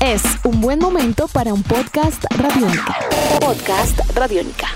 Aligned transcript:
Es 0.00 0.22
un 0.44 0.60
buen 0.60 0.78
momento 0.78 1.28
para 1.28 1.52
un 1.52 1.62
podcast 1.62 2.24
radiónica. 2.36 2.96
Podcast 3.40 4.00
radiónica. 4.14 4.66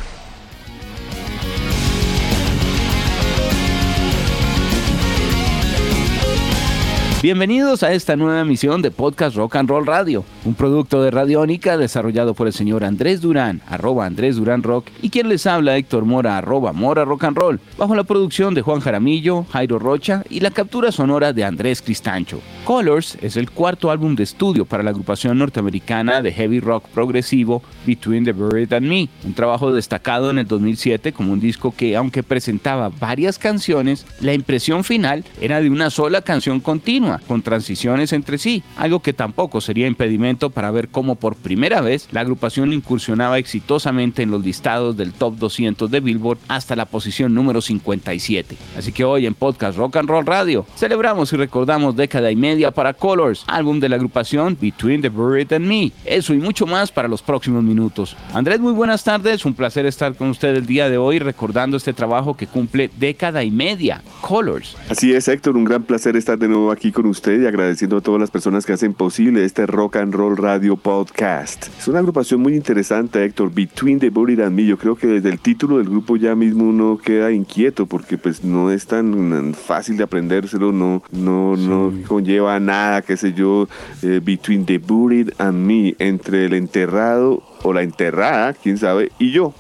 Bienvenidos 7.23 7.83
a 7.83 7.93
esta 7.93 8.17
nueva 8.17 8.41
emisión 8.41 8.83
de 8.83 8.91
Podcast 8.91 9.35
Rock 9.35 9.57
and 9.57 9.71
Roll 9.71 9.87
Radio, 9.87 10.27
un 10.45 10.55
producto 10.55 11.03
de 11.03 11.11
Radiónica 11.11 11.79
desarrollado 11.79 12.35
por 12.35 12.47
el 12.47 12.53
señor 12.53 12.85
Andrés 12.85 13.21
Durán, 13.21 13.63
arroba 13.67 14.05
Andrés 14.05 14.37
Durán 14.37 14.63
Rock, 14.63 14.89
y 15.01 15.11
quien 15.11 15.29
les 15.29 15.47
habla 15.47 15.77
Héctor 15.77 16.05
Mora, 16.05 16.37
arroba 16.37 16.73
Mora 16.73 17.05
Rock 17.05 17.25
and 17.25 17.37
Roll, 17.37 17.61
bajo 17.79 17.95
la 17.95 18.05
producción 18.05 18.55
de 18.55 18.63
Juan 18.63 18.81
Jaramillo, 18.81 19.45
Jairo 19.45 19.79
Rocha 19.79 20.23
y 20.29 20.41
la 20.41 20.51
captura 20.51 20.93
sonora 20.93 21.33
de 21.33 21.45
Andrés 21.45 21.81
Cristancho. 21.81 22.41
Colors 22.65 23.17
es 23.23 23.37
el 23.37 23.51
cuarto 23.51 23.91
álbum 23.91 24.15
de 24.15 24.23
estudio 24.23 24.65
para 24.65 24.83
la 24.83 24.91
agrupación 24.91 25.39
norteamericana 25.39 26.21
de 26.21 26.33
heavy 26.33 26.61
rock 26.61 26.89
progresivo 26.89 27.63
Between 27.87 28.25
the 28.25 28.33
Buried 28.33 28.73
and 28.73 28.87
Me, 28.87 29.09
un 29.25 29.35
trabajo 29.35 29.73
destacado 29.73 30.31
en 30.31 30.39
el 30.39 30.47
2007 30.47 31.13
como 31.13 31.33
un 31.33 31.41
disco 31.41 31.75
que, 31.77 31.97
aunque 31.97 32.23
presentaba 32.23 32.91
varias 32.91 33.39
canciones, 33.39 34.07
la 34.21 34.35
impresión 34.35 34.85
final 34.85 35.25
era 35.41 35.61
de 35.61 35.71
una 35.71 35.91
sola 35.91 36.23
canción 36.23 36.61
continua 36.61 37.21
con 37.27 37.43
transiciones 37.43 38.13
entre 38.13 38.39
sí, 38.39 38.63
algo 38.77 39.01
que 39.01 39.13
tampoco 39.13 39.61
sería 39.61 39.87
impedimento 39.87 40.34
para 40.39 40.71
ver 40.71 40.89
cómo 40.89 41.15
por 41.15 41.37
primera 41.37 41.81
vez 41.81 42.09
la 42.11 42.21
agrupación 42.21 42.73
incursionaba 42.73 43.39
exitosamente 43.39 44.23
en 44.23 44.31
los 44.31 44.45
listados 44.45 44.97
del 44.97 45.13
top 45.13 45.37
200 45.37 45.91
de 45.91 46.01
Billboard 46.01 46.39
hasta 46.49 46.77
la 46.77 46.87
posición 46.87 47.35
número 47.35 47.61
57. 47.61 48.57
Así 48.77 48.93
que 48.93 49.05
hoy 49.05 49.27
en 49.27 49.35
Podcast 49.35 49.79
Rock 49.79 49.97
and 49.97 50.09
Roll 50.09 50.27
Radio 50.27 50.67
celebramos 50.77 51.33
y 51.33 51.37
recordamos 51.37 51.97
década 51.97 52.31
y 52.31 52.37
media 52.37 52.71
para 52.71 52.95
Colors, 52.95 53.45
álbum 53.47 53.81
de 53.81 53.89
la 53.89 53.97
agrupación 53.97 54.57
Between 54.61 55.03
the 55.03 55.09
Buried 55.09 55.53
and 55.53 55.67
Me. 55.67 55.93
Eso 56.05 56.35
y 56.35 56.39
mucho 56.39 56.67
más 56.67 56.91
para 56.91 57.09
los 57.09 57.23
próximos 57.23 57.63
minutos. 57.63 58.17
Andrés, 58.33 58.61
muy 58.61 58.73
buenas 58.73 59.05
tardes, 59.05 59.45
un 59.45 59.55
placer 59.55 59.87
estar 59.87 60.15
con 60.15 60.31
usted 60.31 60.55
el 60.57 60.67
día 60.67 60.89
de 60.89 60.99
hoy 60.99 61.19
recordando 61.19 61.77
este 61.77 61.93
trabajo 61.93 62.37
que 62.37 62.47
cumple 62.47 62.91
década 62.99 63.45
y 63.45 63.51
media, 63.51 64.03
Colors. 64.21 64.77
Así 64.89 65.13
es, 65.13 65.29
Héctor, 65.29 65.57
un 65.57 65.65
gran 65.65 65.83
placer 65.83 66.17
estar 66.17 66.39
de 66.39 66.49
nuevo 66.49 66.71
aquí 66.71 66.93
con 66.93 67.07
usted 67.07 67.43
y 67.43 67.47
agradeciendo 67.47 67.99
a 67.99 68.01
todas 68.01 68.21
las 68.21 68.31
personas 68.31 68.65
que 68.67 68.73
hacen 68.73 68.95
posible 68.95 69.45
este 69.45 69.67
Rock 69.67 69.97
and 69.97 70.15
Roll 70.15 70.24
Radio 70.31 70.77
Podcast. 70.77 71.69
Es 71.79 71.89
una 71.89 71.99
agrupación 71.99 72.41
muy 72.41 72.55
interesante, 72.55 73.25
Héctor, 73.25 73.53
Between 73.53 73.99
the 73.99 74.11
Buried 74.11 74.41
and 74.41 74.57
Me. 74.57 74.65
Yo 74.65 74.79
creo 74.79 74.97
que 74.97 75.07
desde 75.07 75.29
el 75.29 75.39
título 75.39 75.79
del 75.79 75.89
grupo 75.89 76.17
ya 76.17 76.35
mismo 76.35 76.65
uno 76.65 76.99
queda 76.99 77.31
inquieto 77.33 77.87
porque 77.87 78.17
pues 78.17 78.43
no 78.43 78.71
es 78.71 78.87
tan 78.87 79.55
fácil 79.55 79.97
de 79.97 80.05
aprendérselo, 80.05 80.73
no, 80.73 81.03
no, 81.13 81.57
no 81.57 81.93
conlleva 82.07 82.59
nada, 82.61 83.03
qué 83.03 83.17
sé 83.17 83.33
yo, 83.33 83.69
eh, 84.03 84.21
Between 84.25 84.65
the 84.65 84.79
Buried 84.79 85.31
and 85.39 85.59
Me, 85.67 85.95
entre 85.99 86.47
el 86.47 86.55
enterrado 86.55 87.43
o 87.63 87.73
la 87.73 87.83
enterrada, 87.83 88.53
quién 88.53 88.79
sabe, 88.79 89.11
y 89.19 89.33
yo. 89.33 89.55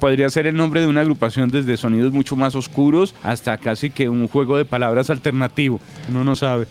Podría 0.00 0.28
ser 0.30 0.46
el 0.46 0.56
nombre 0.56 0.80
de 0.80 0.86
una 0.86 1.00
agrupación 1.00 1.50
desde 1.50 1.76
sonidos 1.76 2.12
mucho 2.12 2.36
más 2.36 2.54
oscuros 2.54 3.14
hasta 3.22 3.56
casi 3.58 3.90
que 3.90 4.08
un 4.08 4.28
juego 4.28 4.56
de 4.56 4.64
palabras 4.64 5.10
alternativo. 5.10 5.80
Uno 6.08 6.24
no 6.24 6.36
sabe. 6.36 6.66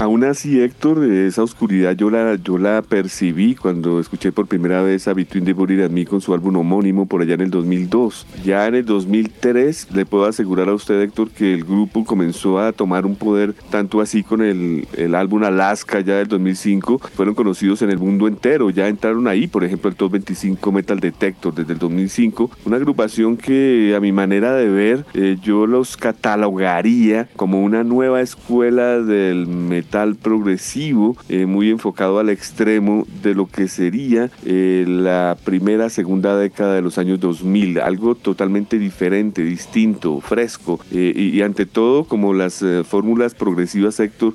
Aún 0.00 0.24
así, 0.24 0.58
Héctor, 0.62 1.04
esa 1.04 1.42
oscuridad 1.42 1.94
yo 1.94 2.08
la, 2.08 2.36
yo 2.36 2.56
la 2.56 2.80
percibí 2.80 3.54
cuando 3.54 4.00
escuché 4.00 4.32
por 4.32 4.46
primera 4.46 4.80
vez 4.80 5.06
a 5.06 5.12
Between 5.12 5.44
the 5.44 5.52
Buried 5.52 5.82
and 5.82 5.92
Me 5.92 6.06
con 6.06 6.22
su 6.22 6.32
álbum 6.32 6.56
homónimo 6.56 7.04
por 7.04 7.20
allá 7.20 7.34
en 7.34 7.42
el 7.42 7.50
2002. 7.50 8.26
Ya 8.42 8.66
en 8.66 8.76
el 8.76 8.86
2003 8.86 9.88
le 9.92 10.06
puedo 10.06 10.24
asegurar 10.24 10.70
a 10.70 10.72
usted, 10.72 11.02
Héctor, 11.02 11.28
que 11.28 11.52
el 11.52 11.64
grupo 11.64 12.06
comenzó 12.06 12.58
a 12.58 12.72
tomar 12.72 13.04
un 13.04 13.14
poder 13.14 13.52
tanto 13.68 14.00
así 14.00 14.22
con 14.22 14.40
el, 14.40 14.88
el 14.96 15.14
álbum 15.14 15.44
Alaska 15.44 16.00
ya 16.00 16.14
del 16.14 16.28
2005. 16.28 16.98
Fueron 17.14 17.34
conocidos 17.34 17.82
en 17.82 17.90
el 17.90 17.98
mundo 17.98 18.26
entero, 18.26 18.70
ya 18.70 18.88
entraron 18.88 19.28
ahí, 19.28 19.48
por 19.48 19.64
ejemplo, 19.64 19.90
el 19.90 19.96
Top 19.96 20.12
25 20.12 20.72
Metal 20.72 20.98
Detector 20.98 21.54
desde 21.54 21.74
el 21.74 21.78
2005. 21.78 22.50
Una 22.64 22.76
agrupación 22.76 23.36
que 23.36 23.92
a 23.94 24.00
mi 24.00 24.12
manera 24.12 24.54
de 24.54 24.70
ver 24.70 25.04
eh, 25.12 25.36
yo 25.42 25.66
los 25.66 25.98
catalogaría 25.98 27.28
como 27.36 27.62
una 27.62 27.84
nueva 27.84 28.22
escuela 28.22 28.98
del 29.00 29.46
metal 29.46 29.89
tal 29.90 30.14
progresivo, 30.16 31.16
eh, 31.28 31.46
muy 31.46 31.70
enfocado 31.70 32.18
al 32.18 32.30
extremo 32.30 33.06
de 33.22 33.34
lo 33.34 33.46
que 33.46 33.68
sería 33.68 34.30
eh, 34.44 34.84
la 34.88 35.36
primera, 35.44 35.90
segunda 35.90 36.36
década 36.36 36.74
de 36.74 36.82
los 36.82 36.96
años 36.96 37.20
2000, 37.20 37.80
algo 37.80 38.14
totalmente 38.14 38.78
diferente, 38.78 39.42
distinto, 39.42 40.20
fresco 40.20 40.80
eh, 40.92 41.12
y, 41.14 41.40
ante 41.42 41.66
todo 41.66 42.04
como 42.04 42.34
las 42.34 42.64
fórmulas 42.84 43.34
progresivas, 43.34 43.98
Héctor, 43.98 44.34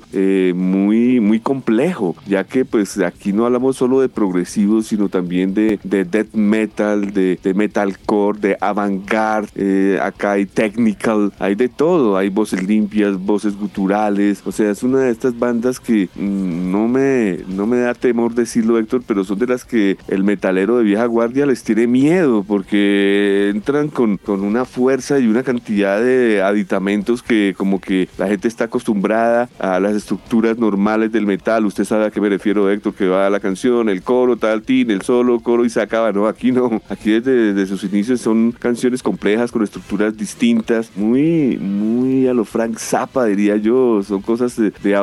muy, 0.54 1.20
muy 1.20 1.40
complejo, 1.40 2.16
ya 2.26 2.44
que 2.44 2.64
pues 2.64 2.98
aquí 2.98 3.32
no 3.32 3.46
hablamos 3.46 3.76
solo 3.76 4.00
de 4.00 4.08
progresivo, 4.08 4.82
sino 4.82 5.08
también 5.08 5.54
de, 5.54 5.78
de 5.84 6.04
death 6.04 6.34
metal, 6.34 7.12
de, 7.12 7.38
de 7.42 7.54
metalcore, 7.54 8.40
de 8.40 8.56
avant-garde, 8.60 10.00
acá 10.00 10.32
hay 10.32 10.46
technical, 10.46 11.32
hay 11.38 11.54
de 11.54 11.68
todo, 11.68 12.16
hay 12.16 12.28
voces 12.28 12.62
limpias, 12.62 13.18
voces 13.18 13.56
guturales, 13.56 14.42
o 14.44 14.52
sea, 14.52 14.70
es 14.70 14.82
una 14.82 14.98
de 15.00 15.10
estas 15.10 15.35
bandas 15.38 15.80
que 15.80 16.08
no 16.16 16.88
me, 16.88 17.38
no 17.48 17.66
me 17.66 17.78
da 17.78 17.94
temor 17.94 18.34
decirlo, 18.34 18.78
Héctor, 18.78 19.02
pero 19.06 19.24
son 19.24 19.38
de 19.38 19.46
las 19.46 19.64
que 19.64 19.96
el 20.08 20.24
metalero 20.24 20.78
de 20.78 20.84
vieja 20.84 21.06
guardia 21.06 21.46
les 21.46 21.62
tiene 21.62 21.86
miedo 21.86 22.44
porque 22.46 23.50
entran 23.54 23.88
con, 23.88 24.16
con 24.16 24.42
una 24.42 24.64
fuerza 24.64 25.18
y 25.18 25.26
una 25.26 25.42
cantidad 25.42 26.00
de 26.00 26.42
aditamentos 26.42 27.22
que 27.22 27.54
como 27.56 27.80
que 27.80 28.08
la 28.18 28.28
gente 28.28 28.48
está 28.48 28.64
acostumbrada 28.64 29.48
a 29.58 29.80
las 29.80 29.94
estructuras 29.94 30.58
normales 30.58 31.12
del 31.12 31.26
metal. 31.26 31.66
Usted 31.66 31.84
sabe 31.84 32.06
a 32.06 32.10
qué 32.10 32.20
me 32.20 32.28
refiero, 32.28 32.70
Héctor, 32.70 32.94
que 32.94 33.08
va 33.08 33.26
a 33.26 33.30
la 33.30 33.40
canción, 33.40 33.88
el 33.88 34.02
coro, 34.02 34.36
tal, 34.36 34.62
tin, 34.62 34.90
el 34.90 35.02
solo, 35.02 35.40
coro 35.40 35.64
y 35.64 35.70
se 35.70 35.80
acaba. 35.80 36.12
No, 36.12 36.26
aquí 36.26 36.52
no. 36.52 36.80
Aquí 36.88 37.10
desde, 37.10 37.52
desde 37.52 37.66
sus 37.66 37.84
inicios 37.84 38.20
son 38.20 38.52
canciones 38.52 39.02
complejas 39.02 39.52
con 39.52 39.62
estructuras 39.62 40.16
distintas, 40.16 40.90
muy, 40.96 41.56
muy 41.58 42.26
a 42.26 42.34
lo 42.34 42.44
Frank 42.44 42.78
Zappa, 42.78 43.24
diría 43.24 43.56
yo. 43.56 44.02
Son 44.02 44.22
cosas 44.22 44.56
de, 44.56 44.72
de 44.82 44.96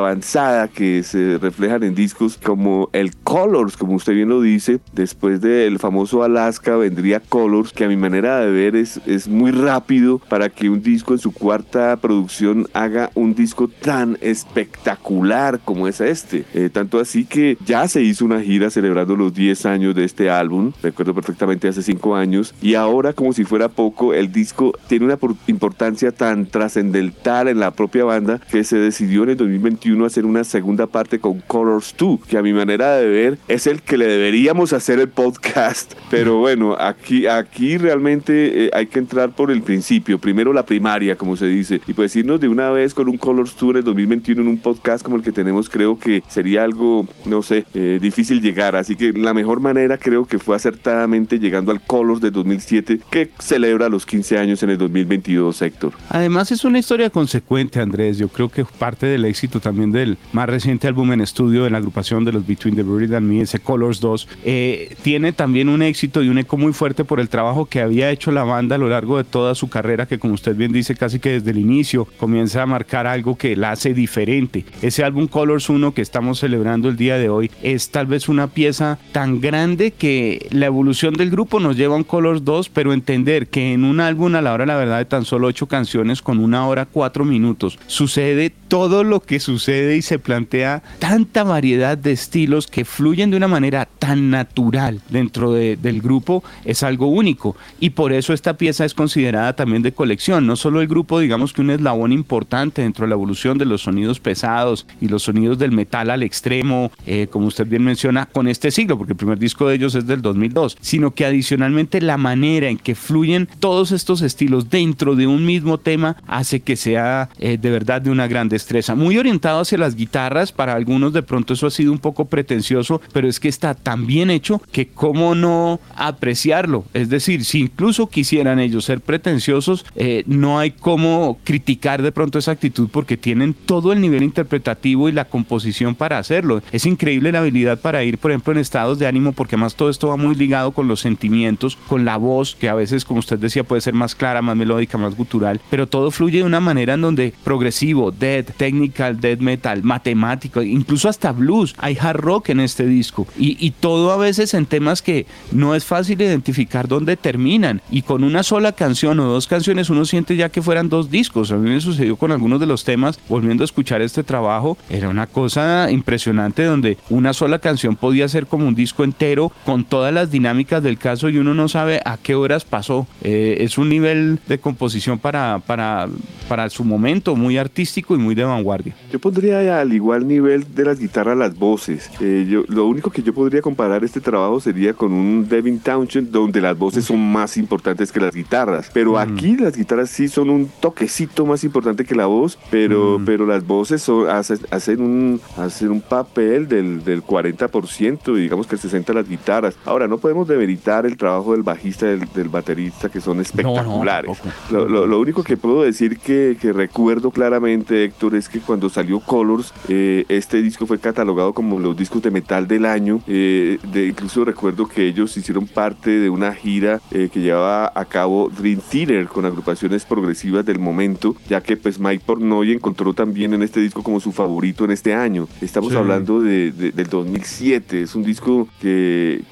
que 0.72 1.02
se 1.02 1.38
reflejan 1.38 1.82
en 1.82 1.94
discos 1.94 2.38
como 2.42 2.88
el 2.92 3.14
Colors, 3.16 3.76
como 3.76 3.94
usted 3.94 4.14
bien 4.14 4.30
lo 4.30 4.40
dice. 4.40 4.80
Después 4.92 5.40
del 5.40 5.78
famoso 5.78 6.22
Alaska 6.24 6.76
vendría 6.76 7.20
Colors, 7.20 7.72
que 7.72 7.84
a 7.84 7.88
mi 7.88 7.96
manera 7.96 8.40
de 8.40 8.50
ver 8.50 8.74
es, 8.74 9.00
es 9.06 9.28
muy 9.28 9.50
rápido 9.50 10.18
para 10.18 10.48
que 10.48 10.70
un 10.70 10.82
disco 10.82 11.12
en 11.12 11.18
su 11.18 11.30
cuarta 11.32 11.96
producción 11.98 12.66
haga 12.72 13.10
un 13.14 13.34
disco 13.34 13.68
tan 13.68 14.16
espectacular 14.22 15.60
como 15.64 15.86
es 15.86 16.00
este. 16.00 16.44
Eh, 16.54 16.70
tanto 16.72 16.98
así 16.98 17.26
que 17.26 17.56
ya 17.64 17.86
se 17.86 18.02
hizo 18.02 18.24
una 18.24 18.40
gira 18.40 18.70
celebrando 18.70 19.14
los 19.14 19.34
10 19.34 19.66
años 19.66 19.94
de 19.94 20.04
este 20.04 20.30
álbum, 20.30 20.72
recuerdo 20.82 21.14
perfectamente 21.14 21.68
hace 21.68 21.82
5 21.82 22.16
años, 22.16 22.54
y 22.62 22.74
ahora 22.74 23.12
como 23.12 23.32
si 23.32 23.44
fuera 23.44 23.68
poco, 23.68 24.14
el 24.14 24.32
disco 24.32 24.72
tiene 24.88 25.04
una 25.04 25.18
importancia 25.46 26.12
tan 26.12 26.46
trascendental 26.46 27.48
en 27.48 27.60
la 27.60 27.70
propia 27.72 28.04
banda 28.04 28.40
que 28.50 28.64
se 28.64 28.78
decidió 28.78 29.22
en 29.24 29.30
el 29.30 29.36
2021 29.36 30.04
hacer 30.14 30.26
una 30.26 30.44
segunda 30.44 30.86
parte 30.86 31.18
con 31.18 31.40
Colors 31.40 31.92
2, 31.98 32.20
que 32.28 32.38
a 32.38 32.42
mi 32.42 32.52
manera 32.52 32.96
de 32.98 33.08
ver 33.08 33.38
es 33.48 33.66
el 33.66 33.82
que 33.82 33.98
le 33.98 34.06
deberíamos 34.06 34.72
hacer 34.72 35.00
el 35.00 35.08
podcast. 35.08 35.94
Pero 36.10 36.38
bueno, 36.38 36.76
aquí, 36.78 37.26
aquí 37.26 37.78
realmente 37.78 38.66
eh, 38.66 38.70
hay 38.72 38.86
que 38.86 39.00
entrar 39.00 39.30
por 39.30 39.50
el 39.50 39.60
principio. 39.62 40.20
Primero 40.20 40.52
la 40.52 40.64
primaria, 40.64 41.16
como 41.16 41.36
se 41.36 41.46
dice. 41.46 41.80
Y 41.88 41.94
pues 41.94 42.14
irnos 42.14 42.40
de 42.40 42.46
una 42.46 42.70
vez 42.70 42.94
con 42.94 43.08
un 43.08 43.18
Colors 43.18 43.56
2 43.58 43.70
en 43.70 43.76
el 43.78 43.84
2021 43.84 44.42
en 44.42 44.46
un 44.46 44.58
podcast 44.58 45.04
como 45.04 45.16
el 45.16 45.24
que 45.24 45.32
tenemos, 45.32 45.68
creo 45.68 45.98
que 45.98 46.22
sería 46.28 46.62
algo, 46.62 47.08
no 47.24 47.42
sé, 47.42 47.64
eh, 47.74 47.98
difícil 48.00 48.40
llegar. 48.40 48.76
Así 48.76 48.94
que 48.94 49.12
la 49.12 49.34
mejor 49.34 49.58
manera 49.58 49.98
creo 49.98 50.26
que 50.26 50.38
fue 50.38 50.54
acertadamente 50.54 51.40
llegando 51.40 51.72
al 51.72 51.80
Colors 51.80 52.20
de 52.20 52.30
2007, 52.30 53.00
que 53.10 53.30
celebra 53.40 53.88
los 53.88 54.06
15 54.06 54.38
años 54.38 54.62
en 54.62 54.70
el 54.70 54.78
2022, 54.78 55.60
Héctor. 55.60 55.92
Además 56.08 56.52
es 56.52 56.64
una 56.64 56.78
historia 56.78 57.10
consecuente, 57.10 57.80
Andrés. 57.80 58.16
Yo 58.16 58.28
creo 58.28 58.48
que 58.48 58.64
parte 58.64 59.06
del 59.06 59.24
éxito 59.24 59.58
también 59.58 59.90
más 60.32 60.48
reciente 60.48 60.88
álbum 60.88 61.12
en 61.12 61.20
estudio 61.20 61.64
de 61.64 61.70
la 61.70 61.78
agrupación 61.78 62.24
de 62.24 62.32
los 62.32 62.46
Between 62.46 62.76
the 62.76 62.82
Buried 62.82 63.12
and 63.14 63.26
Me, 63.28 63.40
ese 63.40 63.58
Colors 63.58 64.00
2, 64.00 64.28
eh, 64.44 64.96
tiene 65.02 65.32
también 65.32 65.68
un 65.68 65.82
éxito 65.82 66.22
y 66.22 66.28
un 66.28 66.38
eco 66.38 66.56
muy 66.56 66.72
fuerte 66.72 67.04
por 67.04 67.20
el 67.20 67.28
trabajo 67.28 67.66
que 67.66 67.80
había 67.80 68.10
hecho 68.10 68.32
la 68.32 68.44
banda 68.44 68.76
a 68.76 68.78
lo 68.78 68.88
largo 68.88 69.16
de 69.16 69.24
toda 69.24 69.54
su 69.54 69.68
carrera, 69.68 70.06
que 70.06 70.18
como 70.18 70.34
usted 70.34 70.56
bien 70.56 70.72
dice, 70.72 70.94
casi 70.94 71.18
que 71.18 71.30
desde 71.30 71.50
el 71.50 71.58
inicio 71.58 72.06
comienza 72.18 72.62
a 72.62 72.66
marcar 72.66 73.06
algo 73.06 73.36
que 73.36 73.56
la 73.56 73.72
hace 73.72 73.94
diferente. 73.94 74.64
Ese 74.82 75.04
álbum 75.04 75.26
Colors 75.26 75.68
1 75.68 75.94
que 75.94 76.02
estamos 76.02 76.40
celebrando 76.40 76.88
el 76.88 76.96
día 76.96 77.18
de 77.18 77.28
hoy 77.28 77.50
es 77.62 77.90
tal 77.90 78.06
vez 78.06 78.28
una 78.28 78.48
pieza 78.48 78.98
tan 79.12 79.40
grande 79.40 79.92
que 79.92 80.48
la 80.50 80.66
evolución 80.66 81.14
del 81.14 81.30
grupo 81.30 81.60
nos 81.60 81.76
lleva 81.76 81.94
a 81.94 81.98
un 81.98 82.04
Colors 82.04 82.44
2, 82.44 82.68
pero 82.68 82.92
entender 82.92 83.46
que 83.48 83.72
en 83.72 83.84
un 83.84 84.00
álbum 84.00 84.34
a 84.34 84.42
la 84.42 84.52
hora 84.52 84.66
la 84.66 84.76
verdad 84.76 84.98
de 84.98 85.04
tan 85.04 85.24
solo 85.24 85.48
ocho 85.48 85.66
canciones 85.66 86.22
con 86.22 86.38
una 86.38 86.66
hora 86.66 86.86
cuatro 86.86 87.24
minutos 87.24 87.78
sucede 87.86 88.50
todo 88.68 89.04
lo 89.04 89.20
que 89.20 89.40
sucede 89.40 89.93
y 89.96 90.02
se 90.02 90.18
plantea 90.18 90.82
tanta 90.98 91.44
variedad 91.44 91.96
de 91.96 92.12
estilos 92.12 92.66
que 92.66 92.84
fluyen 92.84 93.30
de 93.30 93.36
una 93.36 93.48
manera 93.48 93.88
tan 93.98 94.30
natural 94.30 95.00
dentro 95.08 95.52
del 95.52 96.00
grupo 96.00 96.42
es 96.64 96.82
algo 96.82 97.06
único 97.06 97.56
y 97.80 97.90
por 97.90 98.12
eso 98.12 98.32
esta 98.32 98.56
pieza 98.56 98.84
es 98.84 98.94
considerada 98.94 99.54
también 99.54 99.82
de 99.82 99.92
colección, 99.92 100.46
no 100.46 100.56
solo 100.56 100.80
el 100.80 100.88
grupo 100.88 101.20
digamos 101.20 101.52
que 101.52 101.60
un 101.60 101.70
eslabón 101.70 102.12
importante 102.12 102.82
dentro 102.82 103.04
de 103.04 103.10
la 103.10 103.14
evolución 103.14 103.58
de 103.58 103.64
los 103.64 103.82
sonidos 103.82 104.20
pesados 104.20 104.86
y 105.00 105.08
los 105.08 105.22
sonidos 105.22 105.58
del 105.58 105.72
metal 105.72 106.10
al 106.10 106.22
extremo, 106.22 106.90
eh, 107.06 107.26
como 107.30 107.46
usted 107.46 107.66
bien 107.66 107.84
menciona, 107.84 108.26
con 108.26 108.48
este 108.48 108.70
siglo, 108.70 108.96
porque 108.98 109.12
el 109.12 109.16
primer 109.16 109.38
disco 109.38 109.68
de 109.68 109.76
ellos 109.76 109.94
es 109.94 110.06
del 110.06 110.22
2002, 110.22 110.76
sino 110.80 111.12
que 111.12 111.26
adicionalmente 111.26 112.00
la 112.00 112.16
manera 112.16 112.68
en 112.68 112.78
que 112.78 112.94
fluyen 112.94 113.48
todos 113.60 113.92
estos 113.92 114.22
estilos 114.22 114.70
dentro 114.70 115.14
de 115.14 115.26
un 115.26 115.44
mismo 115.44 115.78
tema 115.78 116.16
hace 116.26 116.60
que 116.60 116.76
sea 116.76 117.28
eh, 117.38 117.58
de 117.58 117.70
verdad 117.70 118.02
de 118.02 118.10
una 118.10 118.26
gran 118.26 118.48
destreza. 118.48 118.94
Muy 118.94 119.18
orientado 119.18 119.60
hacia 119.60 119.78
las 119.84 119.96
guitarras, 119.96 120.50
para 120.50 120.74
algunos 120.74 121.12
de 121.12 121.22
pronto 121.22 121.52
eso 121.52 121.66
ha 121.66 121.70
sido 121.70 121.92
un 121.92 121.98
poco 121.98 122.24
pretencioso, 122.24 123.00
pero 123.12 123.28
es 123.28 123.38
que 123.38 123.48
está 123.48 123.74
tan 123.74 124.06
bien 124.06 124.30
hecho 124.30 124.62
que 124.72 124.88
cómo 124.88 125.34
no 125.34 125.78
apreciarlo. 125.94 126.84
Es 126.94 127.10
decir, 127.10 127.44
si 127.44 127.60
incluso 127.60 128.08
quisieran 128.08 128.58
ellos 128.58 128.86
ser 128.86 129.00
pretenciosos, 129.00 129.84
eh, 129.94 130.24
no 130.26 130.58
hay 130.58 130.70
cómo 130.70 131.38
criticar 131.44 132.00
de 132.02 132.12
pronto 132.12 132.38
esa 132.38 132.52
actitud 132.52 132.88
porque 132.90 133.16
tienen 133.16 133.52
todo 133.52 133.92
el 133.92 134.00
nivel 134.00 134.22
interpretativo 134.22 135.08
y 135.08 135.12
la 135.12 135.26
composición 135.26 135.94
para 135.94 136.18
hacerlo. 136.18 136.62
Es 136.72 136.86
increíble 136.86 137.32
la 137.32 137.40
habilidad 137.40 137.78
para 137.80 138.02
ir, 138.04 138.18
por 138.18 138.30
ejemplo, 138.30 138.52
en 138.52 138.58
estados 138.58 138.98
de 138.98 139.06
ánimo, 139.06 139.32
porque 139.32 139.56
más 139.56 139.74
todo 139.74 139.90
esto 139.90 140.08
va 140.08 140.16
muy 140.16 140.34
ligado 140.34 140.72
con 140.72 140.88
los 140.88 141.00
sentimientos, 141.00 141.76
con 141.88 142.04
la 142.04 142.16
voz, 142.16 142.54
que 142.54 142.68
a 142.68 142.74
veces, 142.74 143.04
como 143.04 143.20
usted 143.20 143.38
decía, 143.38 143.64
puede 143.64 143.82
ser 143.82 143.94
más 143.94 144.14
clara, 144.14 144.40
más 144.40 144.56
melódica, 144.56 144.96
más 144.96 145.14
gutural, 145.16 145.60
pero 145.70 145.86
todo 145.86 146.10
fluye 146.10 146.38
de 146.38 146.44
una 146.44 146.60
manera 146.60 146.94
en 146.94 147.02
donde 147.02 147.34
progresivo, 147.44 148.10
dead, 148.10 148.44
technical, 148.56 149.20
dead 149.20 149.38
metal, 149.38 149.73
matemático, 149.82 150.62
incluso 150.62 151.08
hasta 151.08 151.32
blues, 151.32 151.74
hay 151.78 151.96
hard 152.00 152.20
rock 152.20 152.50
en 152.50 152.60
este 152.60 152.86
disco, 152.86 153.26
y, 153.38 153.56
y 153.64 153.72
todo 153.72 154.12
a 154.12 154.16
veces 154.16 154.54
en 154.54 154.66
temas 154.66 155.02
que 155.02 155.26
no 155.52 155.74
es 155.74 155.84
fácil 155.84 156.20
identificar 156.20 156.88
dónde 156.88 157.16
terminan, 157.16 157.82
y 157.90 158.02
con 158.02 158.24
una 158.24 158.42
sola 158.42 158.72
canción 158.72 159.18
o 159.20 159.24
dos 159.24 159.46
canciones 159.46 159.90
uno 159.90 160.04
siente 160.04 160.36
ya 160.36 160.50
que 160.50 160.62
fueran 160.62 160.88
dos 160.88 161.10
discos. 161.10 161.50
A 161.50 161.56
mí 161.56 161.70
me 161.70 161.80
sucedió 161.80 162.16
con 162.16 162.32
algunos 162.32 162.60
de 162.60 162.66
los 162.66 162.84
temas, 162.84 163.18
volviendo 163.28 163.64
a 163.64 163.66
escuchar 163.66 164.02
este 164.02 164.22
trabajo, 164.22 164.76
era 164.88 165.08
una 165.08 165.26
cosa 165.26 165.90
impresionante 165.90 166.64
donde 166.64 166.98
una 167.10 167.32
sola 167.32 167.58
canción 167.58 167.96
podía 167.96 168.28
ser 168.28 168.46
como 168.46 168.66
un 168.66 168.74
disco 168.74 169.04
entero 169.04 169.52
con 169.64 169.84
todas 169.84 170.12
las 170.12 170.30
dinámicas 170.30 170.82
del 170.82 170.98
caso 170.98 171.28
y 171.28 171.38
uno 171.38 171.54
no 171.54 171.68
sabe 171.68 172.00
a 172.04 172.16
qué 172.16 172.34
horas 172.34 172.64
pasó. 172.64 173.06
Eh, 173.22 173.58
es 173.60 173.78
un 173.78 173.88
nivel 173.88 174.38
de 174.46 174.58
composición 174.58 175.18
para, 175.18 175.60
para, 175.66 176.08
para 176.48 176.70
su 176.70 176.84
momento 176.84 177.36
muy 177.36 177.58
artístico 177.58 178.14
y 178.14 178.18
muy 178.18 178.34
de 178.34 178.44
vanguardia. 178.44 178.94
Yo 179.10 179.18
pondría 179.18 179.62
al 179.70 179.92
igual 179.92 180.26
nivel 180.26 180.74
de 180.74 180.84
las 180.84 180.98
guitarras 180.98 181.36
las 181.36 181.58
voces. 181.58 182.10
Eh, 182.20 182.46
yo, 182.48 182.64
lo 182.68 182.86
único 182.86 183.10
que 183.10 183.22
yo 183.22 183.34
podría 183.34 183.62
comparar 183.62 184.04
este 184.04 184.20
trabajo 184.20 184.60
sería 184.60 184.94
con 184.94 185.12
un 185.12 185.48
Devin 185.48 185.80
Townshend 185.80 186.30
donde 186.30 186.60
las 186.60 186.76
voces 186.76 187.04
son 187.04 187.32
más 187.32 187.56
importantes 187.56 188.12
que 188.12 188.20
las 188.20 188.34
guitarras. 188.34 188.90
Pero 188.92 189.18
aquí 189.18 189.56
las 189.56 189.76
guitarras 189.76 190.10
sí 190.10 190.28
son 190.28 190.50
un 190.50 190.70
toquecito 190.80 191.46
más 191.46 191.64
importante 191.64 192.04
que 192.04 192.14
la 192.14 192.26
voz, 192.26 192.58
pero, 192.70 193.20
pero 193.24 193.46
las 193.46 193.66
voces 193.66 194.02
son, 194.02 194.28
hacen, 194.28 195.00
un, 195.00 195.40
hacen 195.56 195.90
un 195.90 196.00
papel 196.00 196.68
del, 196.68 197.04
del 197.04 197.22
40% 197.22 198.36
y 198.36 198.40
digamos 198.40 198.66
que 198.66 198.76
el 198.76 198.80
60% 198.80 199.12
las 199.14 199.28
guitarras. 199.28 199.76
Ahora, 199.84 200.08
no 200.08 200.18
podemos 200.18 200.48
demeritar 200.48 201.06
el 201.06 201.16
trabajo 201.16 201.52
del 201.52 201.62
bajista, 201.62 202.06
del, 202.06 202.28
del 202.34 202.48
baterista, 202.48 203.08
que 203.08 203.20
son 203.20 203.40
espectaculares. 203.40 204.30
lo, 204.70 204.86
lo, 204.88 205.20
único 205.20 205.42
que 205.42 205.56
puedo 205.56 205.82
decir 205.82 206.18
que, 206.18 206.56
que, 206.60 206.72
recuerdo 206.72 207.30
claramente, 207.30 208.04
Héctor, 208.04 208.34
es 208.34 208.48
que 208.48 208.60
cuando 208.60 208.88
salió 208.88 209.20
Colors, 209.54 209.74
eh, 209.88 210.24
este 210.28 210.62
disco 210.62 210.86
fue 210.86 210.98
catalogado 210.98 211.52
como 211.52 211.78
los 211.78 211.96
discos 211.96 212.22
de 212.22 212.30
metal 212.30 212.66
del 212.66 212.86
año. 212.86 213.20
Eh, 213.26 213.78
de, 213.92 214.06
incluso 214.06 214.44
recuerdo 214.44 214.86
que 214.86 215.06
ellos 215.06 215.36
hicieron 215.36 215.66
parte 215.66 216.10
de 216.10 216.30
una 216.30 216.52
gira 216.54 217.00
eh, 217.10 217.28
que 217.32 217.40
llevaba 217.40 217.92
a 217.94 218.04
cabo 218.04 218.50
Dream 218.50 218.80
Theater 218.90 219.26
con 219.26 219.44
agrupaciones 219.44 220.04
progresivas 220.04 220.64
del 220.64 220.78
momento, 220.78 221.36
ya 221.48 221.60
que 221.60 221.76
pues 221.76 221.98
Mike 221.98 222.24
Pornoy 222.26 222.72
encontró 222.72 223.14
también 223.14 223.54
en 223.54 223.62
este 223.62 223.80
disco 223.80 224.02
como 224.02 224.20
su 224.20 224.32
favorito 224.32 224.84
en 224.84 224.90
este 224.90 225.14
año. 225.14 225.48
Estamos 225.60 225.94
hablando 225.94 226.40
de, 226.40 226.72
del 226.72 227.06
2007, 227.06 228.02
es 228.02 228.14
un 228.14 228.22
disco 228.22 228.68
que, 228.80 229.42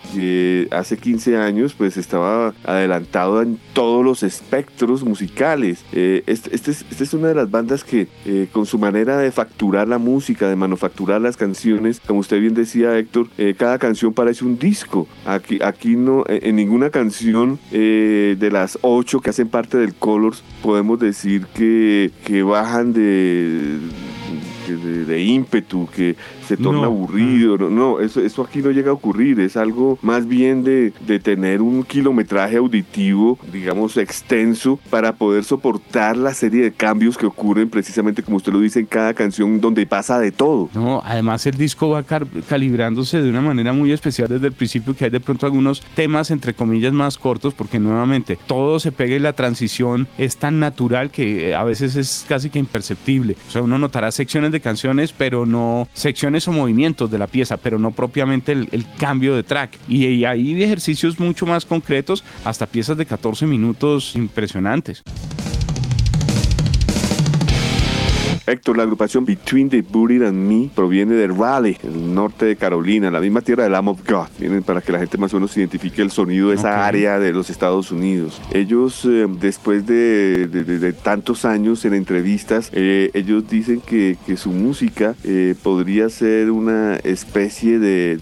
hace 0.71 0.97
15 0.97 1.37
años 1.37 1.75
pues 1.75 1.97
estaba 1.97 2.55
adelantado 2.65 3.43
en 3.43 3.59
todos 3.73 4.05
los 4.05 4.23
espectros 4.23 5.05
musicales. 5.05 5.85
Eh, 5.93 6.23
este, 6.27 6.55
este, 6.55 6.71
es, 6.71 6.85
este, 6.91 7.05
es, 7.05 7.15
una 7.15 7.29
de 7.29 7.35
las 7.35 7.51
bandas 7.51 7.85
que 7.85 8.09
eh, 8.25 8.49
con 8.53 8.67
su 8.67 8.79
manera 8.79 9.19
de 9.19 9.31
facturar 9.31 9.82
la 9.89 9.99
música, 9.99 10.49
de 10.49 10.57
manufacturar 10.57 11.21
las 11.21 11.37
canciones, 11.37 12.01
como 12.07 12.21
usted 12.21 12.41
bien 12.41 12.55
decía 12.55 12.99
Héctor, 12.99 13.29
eh, 13.39 13.55
cada 13.57 13.79
canción 13.79 14.13
parece 14.13 14.45
un 14.45 14.59
disco. 14.59 15.09
Aquí, 15.25 15.59
aquí 15.63 15.97
no, 15.97 16.25
en 16.29 16.57
ninguna 16.57 16.91
canción 16.91 17.59
de 17.71 18.49
las 18.53 18.79
ocho 18.83 19.21
que 19.21 19.31
hacen 19.31 19.49
parte 19.49 19.79
del 19.79 19.95
Colors 19.95 20.43
podemos 20.63 20.99
decir 20.99 21.47
que, 21.55 22.11
que 22.25 22.43
bajan 22.43 22.93
de 22.93 23.79
de, 24.69 25.23
ímpetu, 25.23 25.89
que 25.95 26.17
se 26.47 26.57
torna 26.57 26.85
aburrido. 26.85 27.57
No, 27.59 27.71
no 27.71 28.01
eso, 28.01 28.21
eso, 28.21 28.43
aquí 28.43 28.61
no 28.61 28.71
llega 28.71 28.91
a 28.91 28.95
ocurrir. 28.95 29.41
Es 29.41 29.57
algo 29.57 29.99
más 30.03 30.27
bien 30.27 30.65
de, 30.65 30.93
de, 31.07 31.19
tener 31.19 31.63
un 31.63 31.85
kilometraje 31.85 32.57
auditivo, 32.57 33.39
digamos, 33.53 33.97
extenso 33.97 34.79
para 34.91 35.13
poder 35.15 35.45
soportar 35.45 36.17
la 36.17 36.35
serie 36.35 36.63
de 36.63 36.73
cambios 36.73 37.17
que 37.17 37.27
ocurren 37.27 37.69
precisamente 37.69 38.23
como 38.23 38.37
usted 38.37 38.53
lo 38.53 38.61
dice 38.61 38.81
en 38.81 38.87
cada 38.87 39.15
canción 39.15 39.61
donde 39.61 39.87
pasa 39.87 40.19
de 40.19 40.33
todo. 40.33 40.69
No, 40.75 41.03
además 41.05 41.47
el 41.47 41.57
disco 41.57 41.91
va 41.91 42.05
calibrándose 42.05 43.23
de 43.23 43.31
una 43.31 43.41
manera 43.41 43.73
muy 43.73 43.93
especial 43.93 44.29
desde 44.29 44.47
el 44.49 44.53
principio 44.53 44.95
que 44.95 45.05
hay 45.05 45.11
de 45.11 45.21
pronto 45.21 45.47
algunos 45.47 45.81
temas 45.95 46.31
entre 46.31 46.55
comillas 46.55 46.93
más 46.93 47.19
cortos 47.19 47.55
porque 47.55 47.79
nuevamente 47.79 48.39
todo 48.47 48.81
se 48.81 48.93
pega 48.93 49.17
y 49.17 49.19
la 49.19 49.33
transición 49.33 50.09
es 50.19 50.37
tan 50.37 50.61
natural 50.61 51.11
que 51.11 51.55
a 51.55 51.65
veces 51.65 51.97
es 51.97 52.25
casi 52.29 52.51
que 52.51 52.59
imperceptible. 52.59 53.37
O 53.49 53.51
sea, 53.51 53.63
uno 53.63 53.79
notará 53.79 54.11
secciones 54.13 54.52
de 54.53 54.61
canciones, 54.61 55.13
pero 55.13 55.47
no 55.47 55.89
secciones 55.95 56.47
o 56.49 56.53
movimientos 56.53 57.11
de 57.11 57.19
la 57.19 57.27
pieza, 57.27 57.57
pero 57.57 57.79
no 57.79 57.91
propiamente 57.91 58.53
el, 58.53 58.87
cambio 58.99 59.35
de 59.35 59.43
track. 59.43 59.79
Y, 59.89 60.07
y 60.07 60.25
hay 60.25 60.63
ejercicios 60.63 61.19
mucho 61.19 61.47
más 61.47 61.65
concretos, 61.65 62.23
hasta 62.45 62.67
piezas 62.67 62.97
de 62.97 63.07
14 63.07 63.47
minutos 63.47 64.15
impresionantes. 64.15 65.03
Héctor, 68.53 68.77
la 68.77 68.83
agrupación 68.83 69.25
Between 69.25 69.71
the 69.71 69.81
Buried 69.81 70.23
and 70.25 70.37
Me 70.37 70.69
proviene 70.75 71.15
de 71.15 71.27
Raleigh, 71.27 71.79
el 71.83 72.15
norte 72.15 72.45
de 72.45 72.57
Carolina, 72.57 73.11
la 73.11 73.21
misma 73.21 73.41
tierra 73.41 73.63
del 73.63 73.73
Lamb 73.73 73.89
of 73.89 74.01
God. 74.07 74.27
Vienen 74.39 74.63
para 74.63 74.83
que 74.83 74.93
la 74.93 74.99
gente 74.99 75.17
más 75.17 75.33
o 75.33 75.39
menos 75.39 75.57
identifique 75.57 76.03
el 76.03 76.11
sonido 76.11 76.51
de 76.51 76.57
esa 76.57 76.87
área 76.87 77.19
de 77.19 77.33
los 77.33 77.49
Estados 77.49 77.91
Unidos. 77.91 78.43
Ellos, 78.53 79.07
eh, 79.07 79.27
después 79.41 79.87
de, 79.87 80.95
tantos 81.03 81.47
años 81.47 81.87
en 81.87 81.95
entrevistas, 81.95 82.71
eh, 82.75 83.11
ellos 83.15 83.49
dicen 83.49 83.81
que, 83.81 84.19
su 84.37 84.51
música 84.51 85.15
eh, 85.25 85.55
podría 85.63 86.09
ser 86.09 86.51
una 86.51 86.97
especie 86.97 87.79
de, 87.79 88.19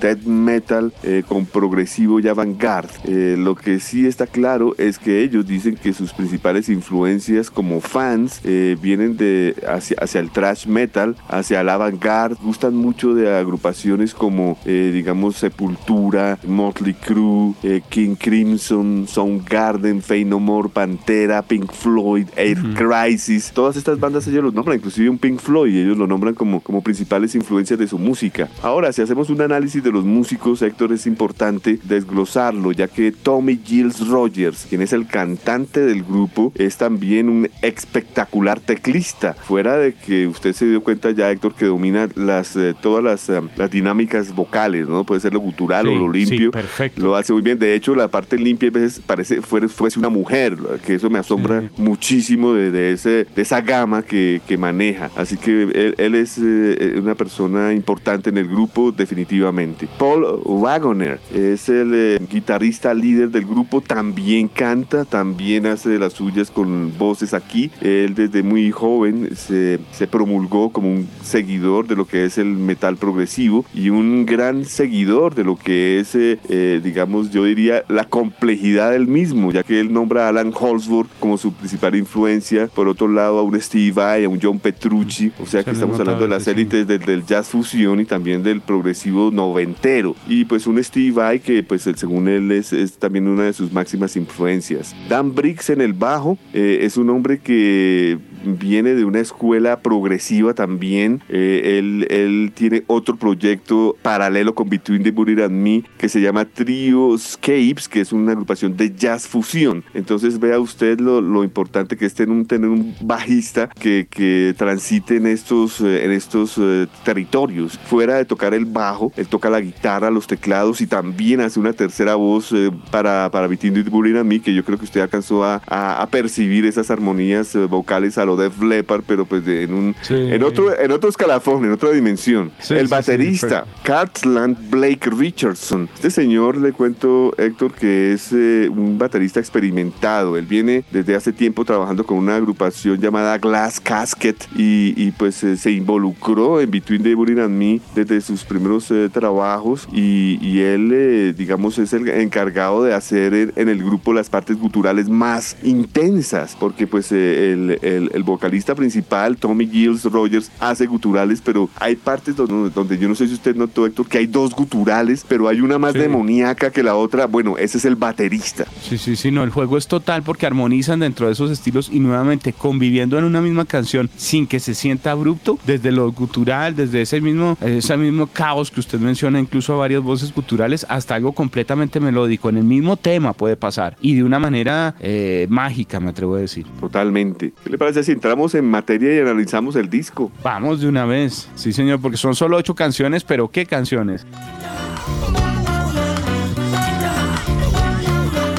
death 0.00 0.24
metal 0.24 0.92
con 1.28 1.46
progresivo 1.46 2.18
y 2.18 2.28
avant-garde. 2.28 3.36
lo 3.36 3.54
que 3.54 3.78
sí 3.78 4.06
está 4.06 4.26
claro 4.26 4.74
es 4.78 4.98
que 4.98 5.22
ellos 5.22 5.46
dicen 5.46 5.76
que 5.76 5.92
sus 5.92 6.12
principales 6.12 6.68
influencias 6.68 7.50
como 7.50 7.80
fans 7.80 8.40
vienen 8.42 9.16
de 9.16 9.54
hacia, 9.74 9.96
hacia 10.00 10.20
el 10.20 10.30
thrash 10.30 10.66
metal, 10.66 11.16
hacia 11.28 11.60
el 11.60 11.68
avant-garde. 11.68 12.36
Gustan 12.42 12.74
mucho 12.76 13.14
de 13.14 13.34
agrupaciones 13.34 14.14
como, 14.14 14.58
eh, 14.64 14.90
digamos, 14.92 15.36
Sepultura, 15.36 16.38
Motley 16.46 16.94
Crue, 16.94 17.54
eh, 17.62 17.82
King 17.88 18.16
Crimson, 18.16 19.06
Soundgarden, 19.08 20.02
Fey 20.02 20.24
No 20.24 20.40
More, 20.40 20.68
Pantera, 20.68 21.42
Pink 21.42 21.72
Floyd, 21.72 22.26
Air 22.36 22.58
Crisis. 22.74 23.52
Todas 23.52 23.76
estas 23.76 23.98
bandas 23.98 24.26
ellos 24.26 24.44
los 24.44 24.54
nombran, 24.54 24.78
inclusive 24.78 25.08
un 25.08 25.18
Pink 25.18 25.40
Floyd, 25.40 25.76
ellos 25.76 25.96
lo 25.96 26.06
nombran 26.06 26.34
como, 26.34 26.60
como 26.60 26.82
principales 26.82 27.34
influencias 27.34 27.78
de 27.78 27.86
su 27.86 27.98
música. 27.98 28.48
Ahora, 28.62 28.92
si 28.92 29.02
hacemos 29.02 29.30
un 29.30 29.40
análisis 29.40 29.82
de 29.82 29.92
los 29.92 30.04
músicos, 30.04 30.62
Héctor, 30.62 30.92
es 30.92 31.06
importante 31.06 31.78
desglosarlo, 31.84 32.72
ya 32.72 32.88
que 32.88 33.12
Tommy 33.12 33.60
Gilles 33.64 34.06
Rogers, 34.06 34.66
quien 34.68 34.82
es 34.82 34.92
el 34.92 35.06
cantante 35.06 35.80
del 35.80 36.02
grupo, 36.02 36.52
es 36.56 36.76
también 36.76 37.28
un 37.28 37.48
espectacular 37.62 38.60
teclista 38.60 39.36
fuera 39.50 39.76
de 39.78 39.94
que 39.94 40.28
usted 40.28 40.52
se 40.52 40.64
dio 40.64 40.80
cuenta 40.80 41.10
ya, 41.10 41.28
Héctor, 41.28 41.56
que 41.56 41.64
domina 41.64 42.08
las, 42.14 42.54
eh, 42.54 42.72
todas 42.80 43.02
las, 43.02 43.28
eh, 43.28 43.40
las, 43.56 43.68
dinámicas 43.68 44.32
vocales, 44.32 44.86
¿no? 44.86 45.02
Puede 45.02 45.20
ser 45.20 45.32
lo 45.32 45.40
gutural 45.40 45.88
o 45.88 45.94
lo 45.96 46.12
limpio. 46.12 46.52
perfecto. 46.52 47.02
Lo 47.02 47.16
hace 47.16 47.32
muy 47.32 47.42
bien. 47.42 47.58
De 47.58 47.74
hecho, 47.74 47.96
la 47.96 48.06
parte 48.06 48.38
limpia 48.38 48.68
a 48.68 48.72
veces 48.72 49.02
parece 49.04 49.42
fuera, 49.42 49.66
fuese 49.66 49.98
una 49.98 50.08
mujer, 50.08 50.56
que 50.86 50.94
eso 50.94 51.10
me 51.10 51.18
asombra 51.18 51.68
muchísimo 51.76 52.52
de, 52.52 52.92
ese, 52.92 53.26
de 53.34 53.42
esa 53.42 53.60
gama 53.60 54.04
que, 54.04 54.40
que 54.46 54.56
maneja. 54.56 55.10
Así 55.16 55.36
que 55.36 55.94
él, 55.98 56.14
es 56.14 56.38
eh, 56.38 56.94
una 57.02 57.16
persona 57.16 57.72
importante 57.72 58.30
en 58.30 58.38
el 58.38 58.46
grupo, 58.46 58.92
definitivamente. 58.92 59.88
Paul 59.98 60.42
Wagoner 60.44 61.18
es 61.34 61.68
el 61.68 62.20
guitarrista 62.30 62.94
líder 62.94 63.30
del 63.30 63.46
grupo, 63.46 63.80
también 63.80 64.46
canta, 64.46 65.04
también 65.04 65.66
hace 65.66 65.88
de 65.88 65.98
las 65.98 66.12
suyas 66.12 66.52
con 66.52 66.96
voces 66.96 67.34
aquí. 67.34 67.72
Él 67.80 68.14
desde 68.14 68.44
muy 68.44 68.70
joven 68.70 69.39
se, 69.40 69.78
se 69.92 70.06
promulgó 70.06 70.70
como 70.70 70.90
un 70.90 71.08
seguidor 71.22 71.86
de 71.86 71.96
lo 71.96 72.06
que 72.06 72.24
es 72.24 72.38
el 72.38 72.46
metal 72.46 72.96
progresivo 72.96 73.64
y 73.74 73.90
un 73.90 74.26
gran 74.26 74.64
seguidor 74.64 75.34
de 75.34 75.44
lo 75.44 75.56
que 75.56 76.00
es, 76.00 76.14
eh, 76.14 76.38
eh, 76.48 76.80
digamos, 76.82 77.30
yo 77.30 77.44
diría, 77.44 77.84
la 77.88 78.04
complejidad 78.04 78.92
del 78.92 79.06
mismo, 79.06 79.52
ya 79.52 79.62
que 79.62 79.80
él 79.80 79.92
nombra 79.92 80.26
a 80.26 80.28
Alan 80.28 80.52
Holsworth 80.58 81.10
como 81.18 81.38
su 81.38 81.52
principal 81.52 81.94
influencia, 81.96 82.68
por 82.68 82.88
otro 82.88 83.08
lado 83.08 83.38
a 83.38 83.42
un 83.42 83.60
Steve 83.60 83.92
Vai, 83.92 84.24
a 84.24 84.28
un 84.28 84.40
John 84.40 84.58
Petrucci, 84.58 85.32
o 85.40 85.46
sea 85.46 85.62
que 85.64 85.70
estamos 85.70 85.98
hablando 85.98 86.22
de 86.22 86.28
las 86.28 86.46
élites 86.46 86.86
del, 86.86 87.00
del, 87.00 87.24
jazz 87.24 87.48
fusión 87.48 88.00
y 88.00 88.04
también 88.04 88.42
del 88.42 88.60
progresivo 88.60 89.30
noventero, 89.30 90.14
y 90.28 90.44
pues 90.44 90.66
un 90.66 90.82
Steve 90.82 91.12
Vai 91.12 91.40
que 91.40 91.62
pues 91.62 91.82
según 91.82 92.28
él 92.28 92.50
es, 92.52 92.72
es 92.72 92.94
también 92.94 93.28
una 93.28 93.44
de 93.44 93.52
sus 93.52 93.72
máximas 93.72 94.16
influencias. 94.16 94.94
Dan 95.08 95.34
Briggs 95.34 95.70
en 95.70 95.80
el 95.80 95.92
bajo 95.92 96.38
eh, 96.52 96.80
es 96.82 96.96
un 96.96 97.10
hombre 97.10 97.38
que 97.38 98.18
viene 98.44 98.94
de 98.94 99.04
una 99.04 99.20
escuela 99.20 99.80
progresiva 99.80 100.54
también. 100.54 101.22
Eh, 101.28 101.78
él, 101.78 102.06
él, 102.10 102.52
tiene 102.54 102.84
otro 102.86 103.16
proyecto 103.16 103.96
paralelo 104.02 104.54
con 104.54 104.68
Between 104.68 105.02
the 105.02 105.10
Buried 105.10 105.40
and 105.40 105.54
Me 105.54 105.84
que 105.98 106.08
se 106.08 106.20
llama 106.20 106.44
Trio 106.44 107.16
Scapes, 107.18 107.88
que 107.88 108.00
es 108.00 108.12
una 108.12 108.32
agrupación 108.32 108.76
de 108.76 108.94
jazz 108.94 109.26
fusión. 109.26 109.84
Entonces 109.94 110.38
vea 110.38 110.58
usted 110.58 111.00
lo, 111.00 111.20
lo 111.20 111.44
importante 111.44 111.96
que 111.96 112.06
es 112.06 112.14
tener 112.14 112.34
un, 112.34 112.46
tener 112.46 112.68
un 112.68 112.94
bajista 113.00 113.68
que, 113.68 114.06
que 114.08 114.54
transite 114.56 115.16
en 115.16 115.26
estos, 115.26 115.80
eh, 115.80 116.04
en 116.04 116.12
estos 116.12 116.58
uh, 116.58 116.86
territorios. 117.04 117.78
Fuera 117.86 118.16
de 118.16 118.24
tocar 118.24 118.54
el 118.54 118.64
bajo, 118.64 119.12
él 119.16 119.26
toca 119.26 119.50
la 119.50 119.60
guitarra, 119.60 120.10
los 120.10 120.26
teclados 120.26 120.80
y 120.80 120.86
también 120.86 121.40
hace 121.40 121.60
una 121.60 121.72
tercera 121.72 122.14
voz 122.14 122.52
eh, 122.52 122.70
para, 122.90 123.30
para 123.30 123.46
Between 123.46 123.74
the 123.74 123.82
Buried 123.82 124.16
and 124.16 124.28
Me, 124.28 124.40
que 124.40 124.54
yo 124.54 124.64
creo 124.64 124.78
que 124.78 124.84
usted 124.84 125.00
alcanzó 125.00 125.44
a, 125.44 125.62
a, 125.66 126.02
a 126.02 126.06
percibir 126.08 126.64
esas 126.64 126.90
armonías 126.90 127.56
vocales 127.68 128.18
a 128.18 128.24
lo 128.30 128.36
Def 128.36 128.60
Leppard, 128.62 129.02
pero 129.06 129.24
pues 129.24 129.44
de, 129.44 129.64
en 129.64 129.74
un 129.74 129.96
sí. 130.02 130.14
en 130.14 130.42
otro 130.42 130.78
en 130.78 130.92
otro 130.92 131.10
escalafón, 131.10 131.64
en 131.64 131.72
otra 131.72 131.90
dimensión. 131.90 132.52
Sí, 132.60 132.74
el 132.74 132.88
baterista 132.88 133.64
Cartland 133.82 134.70
Blake 134.70 135.10
Richardson. 135.10 135.88
Este 135.94 136.10
señor 136.10 136.56
le 136.56 136.72
cuento 136.72 137.32
Héctor 137.36 137.72
que 137.72 138.12
es 138.12 138.32
eh, 138.32 138.68
un 138.70 138.98
baterista 138.98 139.40
experimentado. 139.40 140.36
Él 140.36 140.46
viene 140.46 140.84
desde 140.90 141.14
hace 141.16 141.32
tiempo 141.32 141.64
trabajando 141.64 142.04
con 142.04 142.18
una 142.18 142.36
agrupación 142.36 142.98
llamada 143.00 143.38
Glass 143.38 143.80
Casket 143.80 144.48
y, 144.56 144.94
y 144.96 145.10
pues 145.12 145.42
eh, 145.44 145.56
se 145.56 145.72
involucró 145.72 146.60
en 146.60 146.70
Between 146.70 147.02
the 147.02 147.14
Burning 147.14 147.40
and 147.40 147.56
Me 147.56 147.80
desde 147.94 148.20
sus 148.20 148.44
primeros 148.44 148.90
eh, 148.90 149.08
trabajos 149.12 149.88
y, 149.92 150.38
y 150.40 150.60
él 150.60 150.90
eh, 150.92 151.34
digamos 151.36 151.78
es 151.78 151.92
el 151.92 152.08
encargado 152.08 152.82
de 152.82 152.94
hacer 152.94 153.34
en, 153.34 153.52
en, 153.56 153.68
el 153.68 153.82
grupo 153.82 154.12
las 154.12 154.30
partes 154.30 154.58
guturales 154.58 155.08
más 155.08 155.56
intensas 155.62 156.56
porque 156.58 156.86
pues 156.86 157.12
el, 157.12 157.78
el, 157.82 158.10
el 158.12 158.19
vocalista 158.22 158.74
principal, 158.74 159.36
Tommy 159.36 159.66
Gills 159.66 160.04
Rogers, 160.04 160.50
hace 160.60 160.86
guturales, 160.86 161.40
pero 161.40 161.68
hay 161.76 161.96
partes 161.96 162.36
donde, 162.36 162.70
donde, 162.70 162.98
yo 162.98 163.08
no 163.08 163.14
sé 163.14 163.26
si 163.26 163.34
usted 163.34 163.56
notó, 163.56 163.86
Héctor, 163.86 164.06
que 164.08 164.18
hay 164.18 164.26
dos 164.26 164.54
guturales, 164.54 165.24
pero 165.28 165.48
hay 165.48 165.60
una 165.60 165.78
más 165.78 165.92
sí. 165.92 165.98
demoníaca 165.98 166.70
que 166.70 166.82
la 166.82 166.96
otra. 166.96 167.26
Bueno, 167.26 167.56
ese 167.58 167.78
es 167.78 167.84
el 167.84 167.96
baterista. 167.96 168.66
Sí, 168.82 168.98
sí, 168.98 169.16
sí, 169.16 169.30
no, 169.30 169.42
el 169.44 169.50
juego 169.50 169.76
es 169.76 169.86
total 169.86 170.22
porque 170.22 170.46
armonizan 170.46 171.00
dentro 171.00 171.26
de 171.26 171.32
esos 171.32 171.50
estilos 171.50 171.90
y 171.92 172.00
nuevamente 172.00 172.52
conviviendo 172.52 173.18
en 173.18 173.24
una 173.24 173.40
misma 173.40 173.64
canción 173.64 174.10
sin 174.16 174.46
que 174.46 174.60
se 174.60 174.74
sienta 174.74 175.12
abrupto, 175.12 175.58
desde 175.66 175.92
lo 175.92 176.10
gutural, 176.12 176.76
desde 176.76 177.02
ese 177.02 177.20
mismo, 177.20 177.56
ese 177.60 177.96
mismo 177.96 178.26
caos 178.26 178.70
que 178.70 178.80
usted 178.80 178.98
menciona, 178.98 179.40
incluso 179.40 179.74
a 179.74 179.76
varias 179.76 180.02
voces 180.02 180.34
guturales, 180.34 180.86
hasta 180.88 181.14
algo 181.14 181.32
completamente 181.32 182.00
melódico. 182.00 182.48
En 182.48 182.58
el 182.58 182.64
mismo 182.64 182.96
tema 182.96 183.32
puede 183.32 183.56
pasar 183.56 183.96
y 184.00 184.14
de 184.14 184.24
una 184.24 184.38
manera 184.38 184.94
eh, 185.00 185.46
mágica, 185.48 186.00
me 186.00 186.10
atrevo 186.10 186.36
a 186.36 186.40
decir. 186.40 186.66
Totalmente. 186.80 187.52
¿Qué 187.62 187.70
le 187.70 187.78
parece 187.78 188.00
entramos 188.12 188.54
en 188.54 188.64
materia 188.64 189.14
y 189.14 189.20
analizamos 189.20 189.76
el 189.76 189.88
disco? 189.88 190.30
Vamos 190.42 190.80
de 190.80 190.88
una 190.88 191.04
vez. 191.04 191.48
Sí, 191.54 191.72
señor, 191.72 192.00
porque 192.00 192.16
son 192.16 192.34
solo 192.34 192.56
ocho 192.56 192.74
canciones, 192.74 193.24
pero 193.24 193.48
¿qué 193.48 193.66
canciones? 193.66 194.26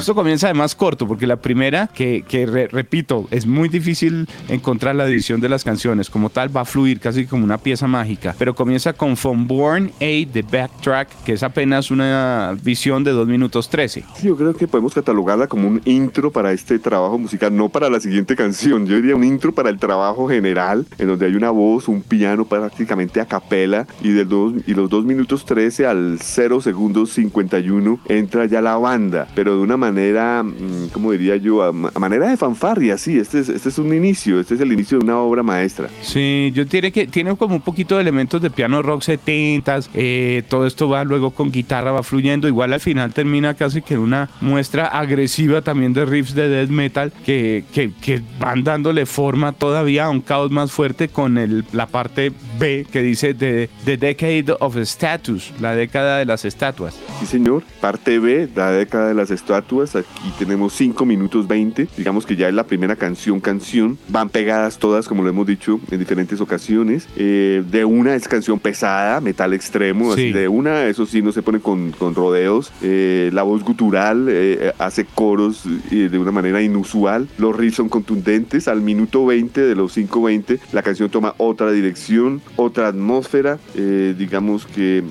Esto 0.02 0.16
comienza 0.16 0.48
además 0.48 0.74
corto, 0.74 1.06
porque 1.06 1.28
la 1.28 1.36
primera, 1.36 1.86
que, 1.86 2.24
que 2.26 2.44
re, 2.44 2.66
repito, 2.66 3.28
es 3.30 3.46
muy 3.46 3.68
difícil 3.68 4.28
encontrar 4.48 4.96
la 4.96 5.06
división 5.06 5.40
de 5.40 5.48
las 5.48 5.62
canciones, 5.62 6.10
como 6.10 6.28
tal 6.28 6.54
va 6.54 6.62
a 6.62 6.64
fluir 6.64 6.98
casi 6.98 7.24
como 7.24 7.44
una 7.44 7.56
pieza 7.56 7.86
mágica, 7.86 8.34
pero 8.36 8.52
comienza 8.52 8.94
con 8.94 9.16
From 9.16 9.46
Born 9.46 9.92
A, 10.00 10.32
The 10.32 10.42
Backtrack, 10.42 11.22
que 11.22 11.34
es 11.34 11.44
apenas 11.44 11.92
una 11.92 12.56
visión 12.64 13.04
de 13.04 13.12
2 13.12 13.28
minutos 13.28 13.68
13. 13.68 14.02
Sí, 14.16 14.26
yo 14.26 14.36
creo 14.36 14.56
que 14.56 14.66
podemos 14.66 14.92
catalogarla 14.92 15.46
como 15.46 15.68
un 15.68 15.80
intro 15.84 16.32
para 16.32 16.50
este 16.50 16.80
trabajo 16.80 17.16
musical, 17.16 17.56
no 17.56 17.68
para 17.68 17.88
la 17.88 18.00
siguiente 18.00 18.34
canción, 18.34 18.86
yo 18.86 18.96
diría 18.96 19.14
un 19.14 19.22
intro 19.22 19.52
para 19.52 19.70
el 19.70 19.78
trabajo 19.78 20.28
general, 20.28 20.84
en 20.98 21.06
donde 21.06 21.26
hay 21.26 21.36
una 21.36 21.50
voz, 21.50 21.86
un 21.86 22.02
piano 22.02 22.44
prácticamente 22.44 23.20
a 23.20 23.26
capela, 23.26 23.86
y, 24.02 24.10
del 24.10 24.28
dos, 24.28 24.54
y 24.66 24.74
los 24.74 24.90
2 24.90 25.04
minutos 25.04 25.44
13 25.44 25.86
al 25.86 26.18
0 26.20 26.60
segundos 26.60 27.12
51 27.12 28.00
entra 28.08 28.46
ya 28.46 28.60
la 28.60 28.76
banda, 28.78 29.28
pero 29.36 29.54
de 29.54 29.62
una 29.62 29.76
manera 29.76 29.91
manera, 29.92 30.42
mm, 30.42 30.88
¿cómo 30.92 31.12
diría 31.12 31.36
yo? 31.36 31.62
A, 31.62 31.72
manera 31.72 32.28
de 32.28 32.36
fanfarria, 32.36 32.96
sí, 32.96 33.18
este 33.18 33.40
es, 33.40 33.48
este 33.48 33.68
es 33.68 33.78
un 33.78 33.92
inicio, 33.94 34.40
este 34.40 34.54
es 34.54 34.60
el 34.60 34.72
inicio 34.72 34.98
de 34.98 35.04
una 35.04 35.18
obra 35.18 35.42
maestra. 35.42 35.88
Sí, 36.00 36.50
yo 36.54 36.66
tiene 36.66 36.90
que 36.90 37.06
tiene 37.06 37.36
como 37.36 37.56
un 37.56 37.60
poquito 37.60 37.96
de 37.96 38.02
elementos 38.02 38.40
de 38.40 38.50
piano 38.50 38.82
rock 38.82 39.02
70s, 39.02 39.88
eh, 39.94 40.42
todo 40.48 40.66
esto 40.66 40.88
va 40.88 41.04
luego 41.04 41.30
con 41.30 41.52
guitarra, 41.52 41.92
va 41.92 42.02
fluyendo, 42.02 42.48
igual 42.48 42.72
al 42.72 42.80
final 42.80 43.12
termina 43.12 43.54
casi 43.54 43.82
que 43.82 43.98
una 43.98 44.30
muestra 44.40 44.86
agresiva 44.86 45.60
también 45.62 45.92
de 45.92 46.04
riffs 46.04 46.34
de 46.34 46.48
death 46.48 46.70
metal 46.70 47.12
que, 47.24 47.64
que, 47.72 47.92
que 48.00 48.22
van 48.40 48.64
dándole 48.64 49.06
forma 49.06 49.52
todavía 49.52 50.06
a 50.06 50.10
un 50.10 50.20
caos 50.20 50.50
más 50.50 50.72
fuerte 50.72 51.08
con 51.08 51.36
el, 51.38 51.64
la 51.72 51.86
parte 51.86 52.32
B 52.58 52.86
que 52.90 53.02
dice 53.02 53.34
The, 53.34 53.68
the 53.84 53.96
Decade 53.96 54.56
of 54.60 54.76
Status, 54.78 55.52
la 55.60 55.74
década 55.74 56.18
de 56.18 56.24
las 56.24 56.44
estatuas. 56.44 56.98
Sí, 57.20 57.26
señor, 57.26 57.62
parte 57.80 58.18
B, 58.18 58.48
la 58.54 58.70
década 58.70 59.08
de 59.08 59.14
las 59.14 59.30
estatuas 59.30 59.81
Aquí 59.82 60.32
tenemos 60.38 60.72
5 60.74 61.04
minutos 61.04 61.48
20. 61.48 61.88
Digamos 61.96 62.24
que 62.24 62.36
ya 62.36 62.48
es 62.48 62.54
la 62.54 62.64
primera 62.64 62.94
canción, 62.94 63.40
canción. 63.40 63.98
Van 64.08 64.28
pegadas 64.28 64.78
todas, 64.78 65.08
como 65.08 65.24
lo 65.24 65.30
hemos 65.30 65.46
dicho 65.46 65.80
en 65.90 65.98
diferentes 65.98 66.40
ocasiones. 66.40 67.08
Eh, 67.16 67.64
de 67.68 67.84
una 67.84 68.14
es 68.14 68.28
canción 68.28 68.60
pesada, 68.60 69.20
metal 69.20 69.52
extremo. 69.54 70.14
Sí. 70.14 70.20
Así 70.20 70.32
de 70.32 70.46
una, 70.48 70.86
eso 70.86 71.04
sí, 71.04 71.20
no 71.20 71.32
se 71.32 71.42
pone 71.42 71.58
con, 71.58 71.90
con 71.92 72.14
rodeos. 72.14 72.72
Eh, 72.82 73.30
la 73.32 73.42
voz 73.42 73.64
gutural 73.64 74.28
eh, 74.28 74.72
hace 74.78 75.04
coros 75.04 75.64
de 75.90 76.18
una 76.18 76.30
manera 76.30 76.62
inusual. 76.62 77.28
Los 77.38 77.56
riffs 77.56 77.76
son 77.76 77.88
contundentes. 77.88 78.68
Al 78.68 78.80
minuto 78.80 79.26
20 79.26 79.60
de 79.60 79.74
los 79.74 79.96
5.20, 79.96 80.60
la 80.72 80.82
canción 80.82 81.10
toma 81.10 81.34
otra 81.38 81.72
dirección, 81.72 82.40
otra 82.56 82.88
atmósfera. 82.88 83.58
digamos 83.74 84.66
que 84.66 85.02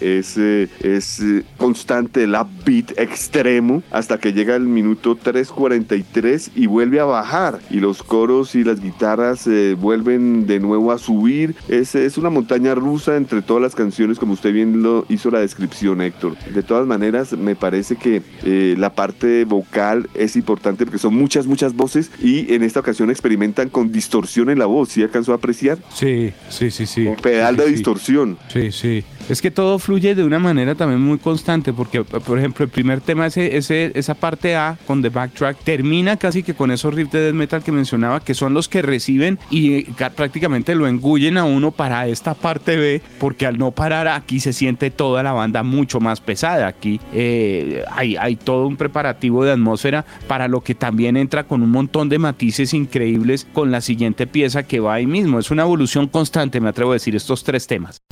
es, 0.00 0.36
es 0.36 1.22
constante 1.56 2.24
el 2.24 2.34
upbeat 2.34 2.98
extremo 2.98 3.83
hasta 3.90 4.18
que 4.18 4.32
llega 4.32 4.56
el 4.56 4.64
minuto 4.64 5.16
3.43 5.16 6.50
y 6.54 6.66
vuelve 6.66 7.00
a 7.00 7.04
bajar 7.04 7.60
y 7.70 7.80
los 7.80 8.02
coros 8.02 8.54
y 8.54 8.64
las 8.64 8.80
guitarras 8.80 9.46
eh, 9.46 9.74
vuelven 9.78 10.46
de 10.46 10.60
nuevo 10.60 10.92
a 10.92 10.98
subir. 10.98 11.54
Es, 11.68 11.94
es, 11.94 12.18
una 12.18 12.30
montaña 12.30 12.74
rusa 12.74 13.16
entre 13.16 13.42
todas 13.42 13.62
las 13.62 13.74
canciones 13.74 14.18
como 14.18 14.34
usted 14.34 14.52
bien 14.52 14.82
lo 14.82 15.06
hizo 15.08 15.30
la 15.30 15.40
descripción 15.40 16.00
Héctor. 16.00 16.36
De 16.38 16.62
todas 16.62 16.86
maneras 16.86 17.32
me 17.32 17.56
parece 17.56 17.96
que 17.96 18.22
eh, 18.44 18.74
la 18.78 18.94
parte 18.94 19.44
vocal 19.44 20.08
es 20.14 20.36
importante 20.36 20.84
porque 20.84 20.98
son 20.98 21.14
muchas 21.14 21.46
muchas 21.46 21.74
voces 21.74 22.10
y 22.20 22.52
en 22.54 22.62
esta 22.62 22.80
ocasión 22.80 23.10
experimentan 23.10 23.68
con 23.68 23.92
distorsión 23.92 24.50
en 24.50 24.58
la 24.58 24.66
voz. 24.66 24.90
¿Sí 24.90 25.02
alcanzó 25.02 25.32
a 25.32 25.36
apreciar? 25.36 25.78
Sí, 25.92 26.32
sí, 26.48 26.70
sí, 26.70 26.86
sí. 26.86 27.08
Pedal 27.22 27.56
sí, 27.56 27.60
de 27.60 27.66
sí. 27.68 27.72
distorsión. 27.74 28.38
Sí, 28.48 28.72
sí. 28.72 29.04
Es 29.26 29.40
que 29.40 29.50
todo 29.50 29.78
fluye 29.78 30.14
de 30.14 30.22
una 30.22 30.38
manera 30.38 30.74
también 30.74 31.00
muy 31.00 31.16
constante, 31.16 31.72
porque, 31.72 32.04
por 32.04 32.38
ejemplo, 32.38 32.64
el 32.64 32.70
primer 32.70 33.00
tema, 33.00 33.26
esa 33.26 34.14
parte 34.14 34.54
A 34.54 34.76
con 34.86 35.00
The 35.00 35.08
Backtrack, 35.08 35.56
termina 35.64 36.18
casi 36.18 36.42
que 36.42 36.52
con 36.52 36.70
esos 36.70 36.92
riffs 36.92 37.12
de 37.12 37.20
death 37.20 37.34
metal 37.34 37.62
que 37.62 37.72
mencionaba, 37.72 38.20
que 38.20 38.34
son 38.34 38.52
los 38.52 38.68
que 38.68 38.82
reciben 38.82 39.38
y 39.50 39.84
prácticamente 40.14 40.74
lo 40.74 40.86
engullen 40.86 41.38
a 41.38 41.44
uno 41.44 41.70
para 41.70 42.06
esta 42.06 42.34
parte 42.34 42.76
B, 42.76 43.00
porque 43.18 43.46
al 43.46 43.56
no 43.56 43.70
parar 43.70 44.08
aquí 44.08 44.40
se 44.40 44.52
siente 44.52 44.90
toda 44.90 45.22
la 45.22 45.32
banda 45.32 45.62
mucho 45.62 46.00
más 46.00 46.20
pesada. 46.20 46.66
Aquí 46.66 47.00
eh, 47.14 47.82
hay, 47.90 48.16
hay 48.16 48.36
todo 48.36 48.66
un 48.66 48.76
preparativo 48.76 49.42
de 49.42 49.52
atmósfera 49.52 50.04
para 50.28 50.48
lo 50.48 50.60
que 50.60 50.74
también 50.74 51.16
entra 51.16 51.44
con 51.44 51.62
un 51.62 51.70
montón 51.70 52.10
de 52.10 52.18
matices 52.18 52.74
increíbles 52.74 53.46
con 53.54 53.70
la 53.70 53.80
siguiente 53.80 54.26
pieza 54.26 54.64
que 54.64 54.80
va 54.80 54.94
ahí 54.94 55.06
mismo. 55.06 55.38
Es 55.38 55.50
una 55.50 55.62
evolución 55.62 56.08
constante, 56.08 56.60
me 56.60 56.68
atrevo 56.68 56.90
a 56.90 56.94
decir, 56.94 57.16
estos 57.16 57.42
tres 57.42 57.66
temas. 57.66 58.02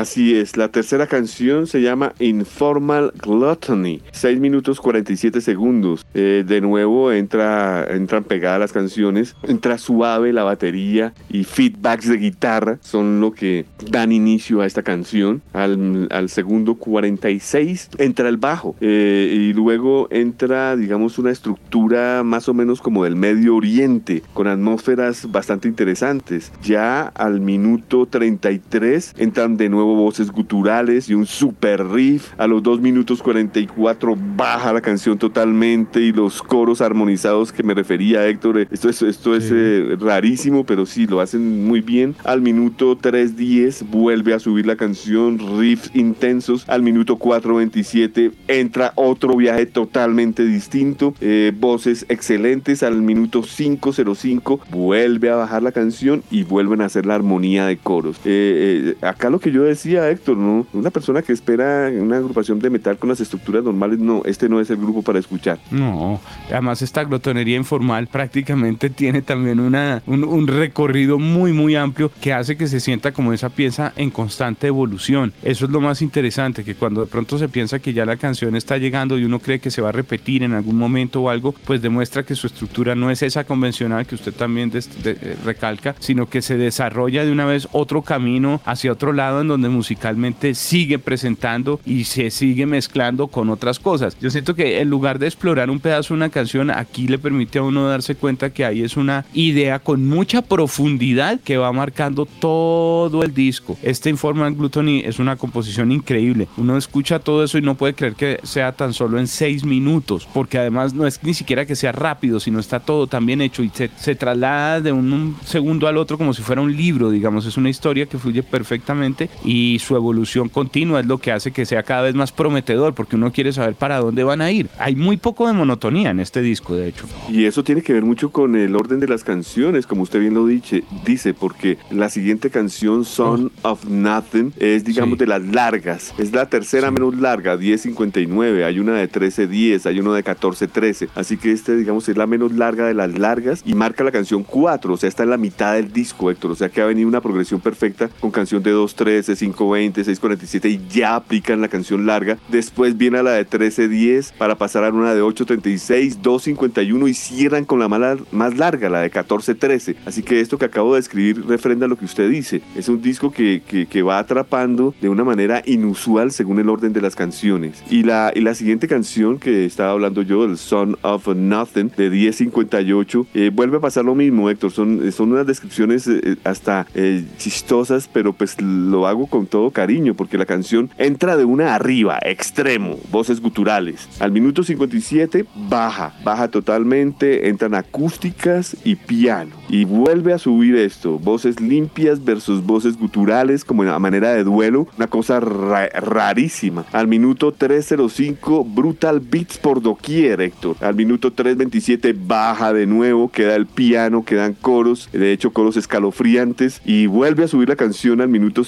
Así 0.00 0.34
es, 0.34 0.56
la 0.56 0.68
tercera 0.68 1.06
canción 1.06 1.66
se 1.66 1.82
llama 1.82 2.14
Informal 2.20 3.12
Gluttony, 3.18 4.00
6 4.12 4.40
minutos 4.40 4.80
47 4.80 5.42
segundos. 5.42 6.06
Eh, 6.14 6.42
de 6.46 6.62
nuevo 6.62 7.12
entra, 7.12 7.84
entran 7.84 8.24
pegadas 8.24 8.60
las 8.60 8.72
canciones, 8.72 9.36
entra 9.42 9.76
suave 9.76 10.32
la 10.32 10.42
batería 10.42 11.12
y 11.28 11.44
feedbacks 11.44 12.08
de 12.08 12.16
guitarra 12.16 12.78
son 12.80 13.20
lo 13.20 13.32
que 13.32 13.66
dan 13.90 14.10
inicio 14.10 14.62
a 14.62 14.66
esta 14.66 14.82
canción. 14.82 15.42
Al, 15.52 16.08
al 16.10 16.30
segundo 16.30 16.76
46 16.76 17.90
entra 17.98 18.30
el 18.30 18.38
bajo 18.38 18.76
eh, 18.80 19.30
y 19.30 19.52
luego 19.52 20.08
entra, 20.10 20.76
digamos, 20.76 21.18
una 21.18 21.30
estructura 21.30 22.22
más 22.24 22.48
o 22.48 22.54
menos 22.54 22.80
como 22.80 23.04
del 23.04 23.16
Medio 23.16 23.54
Oriente, 23.54 24.22
con 24.32 24.46
atmósferas 24.46 25.30
bastante 25.30 25.68
interesantes. 25.68 26.52
Ya 26.62 27.02
al 27.02 27.40
minuto 27.42 28.06
33 28.06 29.16
entran 29.18 29.58
de 29.58 29.68
nuevo 29.68 29.89
voces 29.94 30.30
guturales 30.30 31.08
y 31.08 31.14
un 31.14 31.26
super 31.26 31.86
riff. 31.86 32.32
A 32.38 32.46
los 32.46 32.62
2 32.62 32.80
minutos 32.80 33.22
44 33.22 34.16
baja 34.36 34.72
la 34.72 34.80
canción 34.80 35.18
totalmente 35.18 36.00
y 36.00 36.12
los 36.12 36.42
coros 36.42 36.80
armonizados 36.80 37.52
que 37.52 37.62
me 37.62 37.74
refería 37.74 38.26
Héctor. 38.26 38.66
Esto 38.70 38.88
es, 38.88 39.02
esto 39.02 39.34
es 39.34 39.50
eh, 39.52 39.96
rarísimo, 39.98 40.64
pero 40.64 40.86
sí, 40.86 41.06
lo 41.06 41.20
hacen 41.20 41.66
muy 41.66 41.80
bien. 41.80 42.14
Al 42.24 42.40
minuto 42.40 42.96
3.10 42.98 43.88
vuelve 43.88 44.34
a 44.34 44.38
subir 44.38 44.66
la 44.66 44.76
canción, 44.76 45.38
riffs 45.58 45.90
intensos. 45.94 46.68
Al 46.68 46.82
minuto 46.82 47.18
4.27 47.18 48.32
entra 48.48 48.92
otro 48.94 49.36
viaje 49.36 49.66
totalmente 49.66 50.44
distinto, 50.44 51.14
eh, 51.20 51.52
voces 51.58 52.06
excelentes. 52.08 52.82
Al 52.82 53.00
minuto 53.02 53.42
5.05 53.42 54.60
vuelve 54.70 55.30
a 55.30 55.36
bajar 55.36 55.62
la 55.62 55.72
canción 55.72 56.22
y 56.30 56.44
vuelven 56.44 56.80
a 56.80 56.86
hacer 56.86 57.06
la 57.06 57.14
armonía 57.14 57.66
de 57.66 57.76
coros. 57.76 58.20
Eh, 58.24 58.96
acá 59.02 59.30
lo 59.30 59.40
que 59.40 59.52
yo 59.52 59.62
decía, 59.64 59.79
Héctor, 59.86 60.36
¿no? 60.36 60.66
Una 60.72 60.90
persona 60.90 61.22
que 61.22 61.32
espera 61.32 61.90
una 61.90 62.16
agrupación 62.16 62.58
de 62.58 62.70
metal 62.70 62.98
con 62.98 63.08
las 63.08 63.20
estructuras 63.20 63.64
normales, 63.64 63.98
no, 63.98 64.22
este 64.24 64.48
no 64.48 64.60
es 64.60 64.70
el 64.70 64.76
grupo 64.76 65.02
para 65.02 65.18
escuchar. 65.18 65.58
No, 65.70 66.20
además 66.50 66.82
esta 66.82 67.04
glotonería 67.04 67.56
informal 67.56 68.06
prácticamente 68.06 68.90
tiene 68.90 69.22
también 69.22 69.60
una, 69.60 70.02
un, 70.06 70.46
recorrido 70.46 71.18
muy 71.18 71.52
muy 71.52 71.76
amplio 71.76 72.10
que 72.20 72.32
hace 72.32 72.56
que 72.56 72.66
se 72.66 72.80
sienta 72.80 73.12
como 73.12 73.32
esa 73.32 73.48
pieza 73.48 73.92
en 73.96 74.10
constante 74.10 74.66
evolución. 74.66 75.32
Eso 75.42 75.64
es 75.64 75.70
lo 75.70 75.80
más 75.80 76.02
interesante, 76.02 76.64
que 76.64 76.74
cuando 76.74 77.02
de 77.02 77.06
pronto 77.06 77.38
se 77.38 77.48
piensa 77.48 77.78
que 77.78 77.92
ya 77.92 78.04
la 78.04 78.16
canción 78.16 78.56
está 78.56 78.78
llegando 78.78 79.18
y 79.18 79.24
uno 79.24 79.38
cree 79.38 79.60
que 79.60 79.70
se 79.70 79.82
va 79.82 79.90
a 79.90 79.92
repetir 79.92 80.42
en 80.42 80.52
algún 80.52 80.76
momento 80.76 81.22
o 81.22 81.30
algo, 81.30 81.54
pues 81.64 81.82
demuestra 81.82 82.22
que 82.24 82.34
su 82.34 82.46
estructura 82.46 82.94
no 82.94 83.10
es 83.10 83.22
esa 83.22 83.44
convencional 83.44 84.06
que 84.06 84.14
usted 84.14 84.32
también 84.32 84.70
eh, 84.74 85.36
recalca, 85.44 85.94
sino 85.98 86.28
que 86.28 86.42
se 86.42 86.56
desarrolla 86.56 87.24
de 87.24 87.32
una 87.32 87.46
vez 87.46 87.68
otro 87.72 88.02
camino 88.02 88.60
hacia 88.64 88.92
otro 88.92 89.12
lado 89.12 89.40
en 89.40 89.48
donde 89.48 89.68
musicalmente 89.70 90.54
sigue 90.54 90.98
presentando 90.98 91.80
y 91.84 92.04
se 92.04 92.30
sigue 92.30 92.66
mezclando 92.66 93.28
con 93.28 93.50
otras 93.50 93.78
cosas. 93.78 94.16
Yo 94.20 94.30
siento 94.30 94.54
que 94.54 94.80
en 94.80 94.90
lugar 94.90 95.18
de 95.18 95.26
explorar 95.26 95.70
un 95.70 95.80
pedazo 95.80 96.14
de 96.14 96.18
una 96.18 96.28
canción, 96.28 96.70
aquí 96.70 97.06
le 97.08 97.18
permite 97.18 97.58
a 97.58 97.62
uno 97.62 97.88
darse 97.88 98.14
cuenta 98.14 98.50
que 98.50 98.64
ahí 98.64 98.82
es 98.82 98.96
una 98.96 99.24
idea 99.32 99.78
con 99.78 100.06
mucha 100.06 100.42
profundidad 100.42 101.40
que 101.40 101.56
va 101.56 101.72
marcando 101.72 102.26
todo 102.26 103.22
el 103.22 103.34
disco. 103.34 103.78
Este 103.82 104.10
Informal 104.10 104.54
Gluttony 104.54 105.02
es 105.04 105.18
una 105.18 105.36
composición 105.36 105.92
increíble. 105.92 106.48
Uno 106.56 106.76
escucha 106.76 107.18
todo 107.18 107.44
eso 107.44 107.58
y 107.58 107.62
no 107.62 107.74
puede 107.74 107.94
creer 107.94 108.14
que 108.14 108.40
sea 108.42 108.72
tan 108.72 108.92
solo 108.92 109.18
en 109.18 109.26
seis 109.26 109.64
minutos, 109.64 110.28
porque 110.32 110.58
además 110.58 110.94
no 110.94 111.06
es 111.06 111.22
ni 111.22 111.34
siquiera 111.34 111.66
que 111.66 111.76
sea 111.76 111.92
rápido, 111.92 112.40
sino 112.40 112.58
está 112.58 112.80
todo 112.80 113.06
tan 113.06 113.26
bien 113.26 113.40
hecho 113.40 113.62
y 113.62 113.70
se, 113.70 113.90
se 113.96 114.14
traslada 114.14 114.80
de 114.80 114.92
un, 114.92 115.12
un 115.12 115.36
segundo 115.44 115.86
al 115.86 115.96
otro 115.96 116.18
como 116.18 116.34
si 116.34 116.42
fuera 116.42 116.60
un 116.60 116.76
libro, 116.76 117.10
digamos. 117.10 117.46
Es 117.46 117.56
una 117.56 117.70
historia 117.70 118.06
que 118.06 118.18
fluye 118.18 118.42
perfectamente 118.42 119.30
y 119.44 119.59
su 119.78 119.96
evolución 119.96 120.48
continua 120.48 121.00
es 121.00 121.06
lo 121.06 121.18
que 121.18 121.32
hace 121.32 121.52
que 121.52 121.66
sea 121.66 121.82
cada 121.82 122.02
vez 122.02 122.14
más 122.14 122.32
prometedor, 122.32 122.94
porque 122.94 123.16
uno 123.16 123.32
quiere 123.32 123.52
saber 123.52 123.74
para 123.74 123.98
dónde 123.98 124.24
van 124.24 124.40
a 124.40 124.50
ir. 124.50 124.68
Hay 124.78 124.96
muy 124.96 125.16
poco 125.16 125.46
de 125.46 125.52
monotonía 125.52 126.10
en 126.10 126.20
este 126.20 126.42
disco, 126.42 126.74
de 126.74 126.88
hecho. 126.88 127.06
Y 127.28 127.44
eso 127.44 127.64
tiene 127.64 127.82
que 127.82 127.92
ver 127.92 128.04
mucho 128.04 128.30
con 128.30 128.56
el 128.56 128.76
orden 128.76 129.00
de 129.00 129.08
las 129.08 129.24
canciones, 129.24 129.86
como 129.86 130.02
usted 130.02 130.20
bien 130.20 130.34
lo 130.34 130.46
dice, 130.46 130.84
dice 131.04 131.34
porque 131.34 131.78
la 131.90 132.08
siguiente 132.08 132.50
canción, 132.50 133.04
Son 133.04 133.50
of 133.62 133.84
Nothing, 133.86 134.52
es 134.58 134.84
digamos 134.84 135.18
de 135.18 135.26
las 135.26 135.42
largas. 135.42 136.14
Es 136.18 136.32
la 136.32 136.48
tercera 136.48 136.90
menos 136.90 137.16
larga, 137.16 137.56
10.59. 137.56 138.64
Hay 138.64 138.78
una 138.78 138.94
de 138.94 139.10
13.10, 139.10 139.86
hay 139.86 140.00
una 140.00 140.14
de 140.14 140.24
14.13. 140.24 141.08
Así 141.14 141.36
que 141.36 141.52
este, 141.52 141.76
digamos, 141.76 142.08
es 142.08 142.16
la 142.16 142.26
menos 142.26 142.52
larga 142.52 142.86
de 142.86 142.94
las 142.94 143.18
largas 143.18 143.62
y 143.64 143.74
marca 143.74 144.04
la 144.04 144.12
canción 144.12 144.44
4. 144.44 144.94
O 144.94 144.96
sea, 144.96 145.08
está 145.08 145.22
en 145.24 145.30
la 145.30 145.36
mitad 145.36 145.74
del 145.74 145.92
disco, 145.92 146.30
Héctor. 146.30 146.50
O 146.52 146.56
sea 146.56 146.68
que 146.68 146.80
ha 146.80 146.86
venido 146.86 147.08
una 147.08 147.20
progresión 147.20 147.60
perfecta 147.60 148.10
con 148.20 148.30
canción 148.30 148.62
de 148.62 148.74
2.13, 148.74 149.36
5.20, 149.54 150.04
6.47 150.04 150.70
y 150.70 150.80
ya 150.88 151.16
aplican 151.16 151.60
la 151.60 151.68
canción 151.68 152.06
larga. 152.06 152.38
Después 152.48 152.96
viene 152.96 153.18
a 153.18 153.22
la 153.22 153.32
de 153.32 153.46
13.10 153.46 154.32
para 154.36 154.56
pasar 154.56 154.84
a 154.84 154.90
una 154.90 155.14
de 155.14 155.22
8.36, 155.22 156.20
2.51 156.20 157.08
y 157.08 157.14
cierran 157.14 157.64
con 157.64 157.78
la 157.78 157.88
más 157.88 158.56
larga, 158.56 158.88
la 158.88 159.00
de 159.00 159.10
14.13. 159.10 159.96
Así 160.06 160.22
que 160.22 160.40
esto 160.40 160.58
que 160.58 160.64
acabo 160.64 160.94
de 160.94 161.00
escribir 161.00 161.46
refrenda 161.46 161.88
lo 161.88 161.96
que 161.96 162.04
usted 162.04 162.30
dice. 162.30 162.62
Es 162.76 162.88
un 162.88 163.02
disco 163.02 163.30
que, 163.32 163.62
que, 163.62 164.02
va 164.02 164.18
atrapando 164.18 164.94
de 165.00 165.10
una 165.10 165.24
manera 165.24 165.62
inusual 165.66 166.32
según 166.32 166.58
el 166.58 166.70
orden 166.70 166.92
de 166.92 167.02
las 167.02 167.16
canciones. 167.16 167.82
Y 167.90 168.02
la, 168.02 168.32
y 168.34 168.40
la 168.40 168.54
siguiente 168.54 168.88
canción 168.88 169.38
que 169.38 169.66
estaba 169.66 169.92
hablando 169.92 170.22
yo, 170.22 170.44
el 170.44 170.56
Son 170.56 170.96
of 171.02 171.28
Nothing, 171.28 171.92
de 171.96 172.10
10.58, 172.10 173.26
eh, 173.34 173.50
vuelve 173.52 173.76
a 173.76 173.80
pasar 173.80 174.04
lo 174.04 174.14
mismo, 174.14 174.48
Héctor. 174.48 174.70
Son, 174.70 175.12
son 175.12 175.32
unas 175.32 175.46
descripciones 175.46 176.06
eh, 176.06 176.36
hasta 176.44 176.86
eh, 176.94 177.24
chistosas, 177.36 178.08
pero 178.12 178.32
pues 178.32 178.60
lo 178.60 179.06
hago 179.06 179.26
con 179.26 179.39
todo 179.46 179.70
cariño 179.70 180.14
porque 180.14 180.38
la 180.38 180.46
canción 180.46 180.90
entra 180.98 181.36
de 181.36 181.44
una 181.44 181.74
arriba, 181.74 182.18
extremo, 182.22 182.96
voces 183.10 183.40
guturales. 183.40 184.08
Al 184.20 184.32
minuto 184.32 184.62
57 184.62 185.46
baja, 185.68 186.14
baja 186.24 186.48
totalmente, 186.48 187.48
entran 187.48 187.74
acústicas 187.74 188.76
y 188.84 188.96
piano. 188.96 189.50
Y 189.68 189.84
vuelve 189.84 190.32
a 190.32 190.38
subir 190.38 190.76
esto, 190.76 191.18
voces 191.18 191.60
limpias 191.60 192.24
versus 192.24 192.64
voces 192.64 192.98
guturales 192.98 193.64
como 193.64 193.82
a 193.84 193.98
manera 193.98 194.32
de 194.32 194.44
duelo, 194.44 194.88
una 194.96 195.06
cosa 195.06 195.40
rarísima. 195.40 196.84
Al 196.92 197.06
minuto 197.06 197.52
305 197.52 198.64
brutal 198.64 199.20
beats 199.20 199.58
por 199.58 199.80
doquier, 199.80 200.40
Héctor. 200.40 200.76
Al 200.80 200.94
minuto 200.94 201.32
327 201.32 202.14
baja 202.14 202.72
de 202.72 202.86
nuevo, 202.86 203.30
queda 203.30 203.56
el 203.56 203.66
piano, 203.66 204.24
quedan 204.24 204.54
coros, 204.54 205.08
de 205.12 205.32
hecho 205.32 205.52
coros 205.52 205.76
escalofriantes 205.76 206.80
y 206.84 207.06
vuelve 207.06 207.44
a 207.44 207.48
subir 207.48 207.68
la 207.68 207.76
canción 207.76 208.20
al 208.20 208.28
minuto 208.28 208.64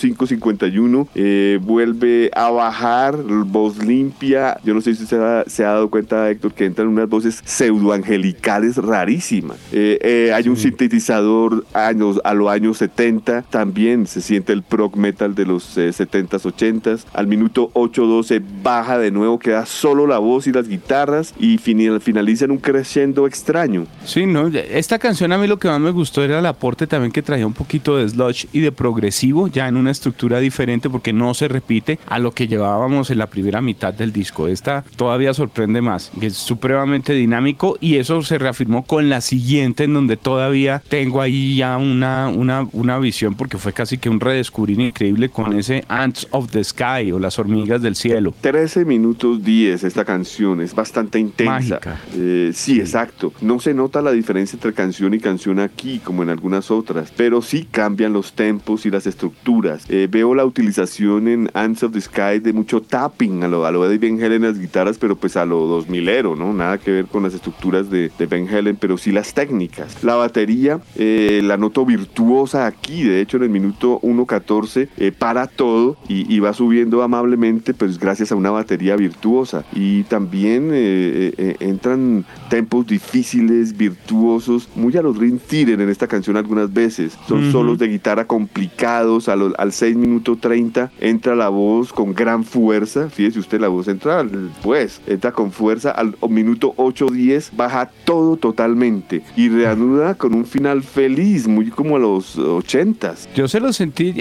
551. 0.59 1.09
Eh, 1.15 1.59
vuelve 1.63 2.31
a 2.35 2.51
bajar, 2.51 3.17
voz 3.17 3.79
limpia. 3.79 4.59
Yo 4.65 4.75
no 4.75 4.81
sé 4.81 4.95
si 4.95 5.05
usted 5.05 5.45
se 5.47 5.65
ha, 5.65 5.69
dado 5.69 5.91
cuenta, 5.91 6.31
Héctor, 6.31 6.53
que 6.53 6.65
entran 6.65 6.89
unas 6.89 7.09
voces 7.09 7.41
pseudoangelicales 7.45 8.77
rarísimas. 8.77 9.59
Eh, 9.73 9.99
eh, 10.03 10.33
hay 10.33 10.49
un 10.49 10.57
sintetizador 10.57 11.65
años, 11.73 12.21
a 12.25 12.35
los 12.35 12.49
años 12.49 12.79
70, 12.79 13.43
también 13.43 14.07
se 14.07 14.21
siente 14.21 14.53
el 14.53 14.63
prog 14.63 14.97
metal 14.97 15.35
de 15.35 15.47
los 15.47 15.77
70s, 15.77 16.29
80s. 16.29 17.05
Al 17.13 17.27
minuto 17.27 17.71
8.12 17.75 18.43
baja 18.63 18.99
de 18.99 19.11
nuevo, 19.11 19.39
queda 19.39 19.67
solo 19.67 20.07
la 20.07 20.19
voz 20.19 20.47
y 20.47 20.53
las 20.53 20.69
guitarras 20.69 21.35
y 21.39 21.59
finaliza 21.59 22.45
en 22.45 22.53
un 22.53 22.59
crescendo 22.59 23.27
extraño. 23.27 23.87
Sí, 24.05 24.27
no, 24.27 24.49
esta 24.49 24.99
canción 24.99 25.33
a 25.33 25.39
mí 25.39 25.47
lo 25.47 25.59
que 25.59 25.69
más 25.69 25.81
me 25.81 25.91
gustó 25.91 26.23
era 26.23 26.39
el 26.39 26.47
aporte 26.47 26.87
también 26.87 27.13
que 27.13 27.23
traía 27.23 27.47
un 27.47 27.53
poquito 27.53 27.97
de 27.97 28.09
sludge 28.09 28.49
y 28.53 28.61
de 28.61 28.73
progresivo, 28.73 29.49
ya 29.49 29.69
en 29.69 29.77
una 29.77 29.91
estructura 29.91 30.41
diferente 30.43 30.91
porque 30.91 31.13
no 31.13 31.33
se 31.35 31.49
repite 31.49 31.99
a 32.07 32.19
lo 32.19 32.33
que 32.33 32.47
llevábamos 32.47 33.11
en 33.11 33.19
la 33.19 33.29
primera 33.29 33.61
mitad 33.61 33.95
del 33.95 34.13
disco. 34.13 34.49
Esta 34.49 34.85
todavía 34.97 35.33
sorprende 35.35 35.81
más, 35.81 36.13
es 36.21 36.35
supremamente 36.35 37.15
dinámico 37.15 37.79
y 37.81 37.97
eso 37.97 38.23
se 38.23 38.39
reafirmó 38.39 38.85
con 38.85 39.09
la 39.09 39.21
siguiente 39.21 39.85
en 39.85 39.95
donde 39.95 40.17
todavía 40.17 40.83
tengo 40.89 41.21
ahí 41.21 41.57
ya 41.57 41.77
una, 41.79 42.29
una, 42.29 42.67
una 42.73 42.99
visión 42.99 43.35
porque 43.35 43.59
fue 43.59 43.73
casi 43.73 43.99
que 43.99 44.11
un 44.11 44.21
redescubrir 44.21 44.79
increíble 44.81 45.29
con 45.29 45.59
ese 45.59 45.85
Ants 45.89 46.29
of 46.31 46.51
the 46.51 46.63
Sky 46.63 47.13
o 47.13 47.19
las 47.19 47.39
hormigas 47.39 47.81
del 47.83 47.97
cielo. 47.97 48.35
13 48.41 48.85
minutos 48.85 49.43
10 49.43 49.85
esta 49.85 50.05
canción, 50.05 50.61
es 50.61 50.75
bastante 50.75 51.19
intensa. 51.19 51.81
Eh, 52.15 52.51
sí, 52.55 52.81
exacto. 52.81 53.33
No 53.41 53.61
se 53.61 53.75
nota 53.75 54.03
la 54.03 54.13
diferencia 54.13 54.57
entre 54.57 54.73
canción 54.73 55.15
y 55.15 55.21
canción 55.21 55.61
aquí 55.61 55.99
como 55.99 56.23
en 56.23 56.31
algunas 56.31 56.71
otras, 56.71 57.13
pero 57.17 57.43
sí 57.43 57.67
cambian 57.71 58.13
los 58.13 58.33
tempos 58.33 58.87
y 58.87 58.91
las 58.91 59.07
estructuras. 59.07 59.85
Eh, 59.89 60.09
veo 60.11 60.32
la 60.35 60.45
utilización 60.45 61.29
en 61.29 61.51
Ants 61.55 61.83
of 61.83 61.93
the 61.93 62.01
Sky 62.01 62.39
de 62.41 62.53
mucho 62.53 62.81
tapping 62.81 63.45
a 63.45 63.49
lo, 63.49 63.67
a 63.67 63.71
lo 63.71 63.89
de 63.89 63.99
Ben 63.99 64.21
Helen 64.21 64.45
en 64.45 64.51
las 64.51 64.59
guitarras, 64.59 64.99
pero 64.99 65.17
pues 65.17 65.37
a 65.37 65.45
lo 65.45 65.83
2000ero, 65.83 66.37
¿no? 66.37 66.53
Nada 66.53 66.79
que 66.79 66.91
ver 66.91 67.07
con 67.07 67.23
las 67.23 67.35
estructuras 67.35 67.91
de, 67.91 68.11
de 68.19 68.27
Ben 68.27 68.49
Helen, 68.49 68.77
pero 68.77 68.99
sí 68.99 69.13
las 69.13 69.35
técnicas. 69.35 70.03
La 70.03 70.15
batería, 70.15 70.81
eh, 70.97 71.41
la 71.45 71.57
noto 71.57 71.85
virtuosa 71.85 72.67
aquí, 72.67 73.03
de 73.03 73.21
hecho 73.21 73.37
en 73.37 73.45
el 73.45 73.51
minuto 73.51 74.01
1.14 74.03 74.89
eh, 74.97 75.13
para 75.13 75.47
todo 75.47 75.97
y, 76.09 76.41
va 76.41 76.53
subiendo 76.53 77.03
amablemente, 77.03 77.73
pues 77.73 77.99
gracias 77.99 78.33
a 78.33 78.37
una 78.37 78.51
batería 78.51 78.97
virtuosa. 78.97 79.65
Y 79.73 80.03
también 80.05 80.71
eh, 80.73 81.57
entran 81.61 82.25
tempos 82.49 82.87
difíciles, 82.87 83.77
virtuosos, 83.77 84.69
muy 84.75 84.97
a 84.97 85.03
los 85.03 85.17
Dream 85.17 85.39
Theater 85.39 85.81
en 85.81 85.89
esta 85.89 86.07
canción 86.07 86.37
algunas 86.37 86.73
veces. 86.73 87.17
Son 87.29 87.53
solos 87.53 87.79
de 87.79 87.89
guitarra 87.89 88.27
complicados, 88.27 89.29
al 89.29 89.73
6 89.73 89.97
minutos 89.97 90.22
30 90.23 90.91
entra 91.01 91.35
la 91.35 91.49
voz 91.49 91.93
con 91.93 92.15
gran 92.15 92.45
fuerza, 92.45 93.09
fíjese 93.11 93.39
usted, 93.39 93.61
la 93.61 93.69
voz 93.69 93.89
entra, 93.89 94.25
pues, 94.63 95.01
entra 95.07 95.33
con 95.33 95.53
fuerza, 95.53 95.91
al 95.91 96.15
minuto 96.29 96.75
8-10 96.77 97.51
baja 97.57 97.91
todo 98.05 98.37
totalmente 98.37 99.23
y 99.37 99.49
reanuda 99.49 100.15
con 100.15 100.35
un 100.35 100.47
final 100.47 100.83
feliz, 100.83 101.47
muy 101.47 101.71
como 101.71 101.97
a 101.97 101.99
los 101.99 102.39
80s. 102.39 103.29
Yo 103.35 103.49
se 103.49 103.61
lo 103.61 103.73
sentí, 103.73 104.15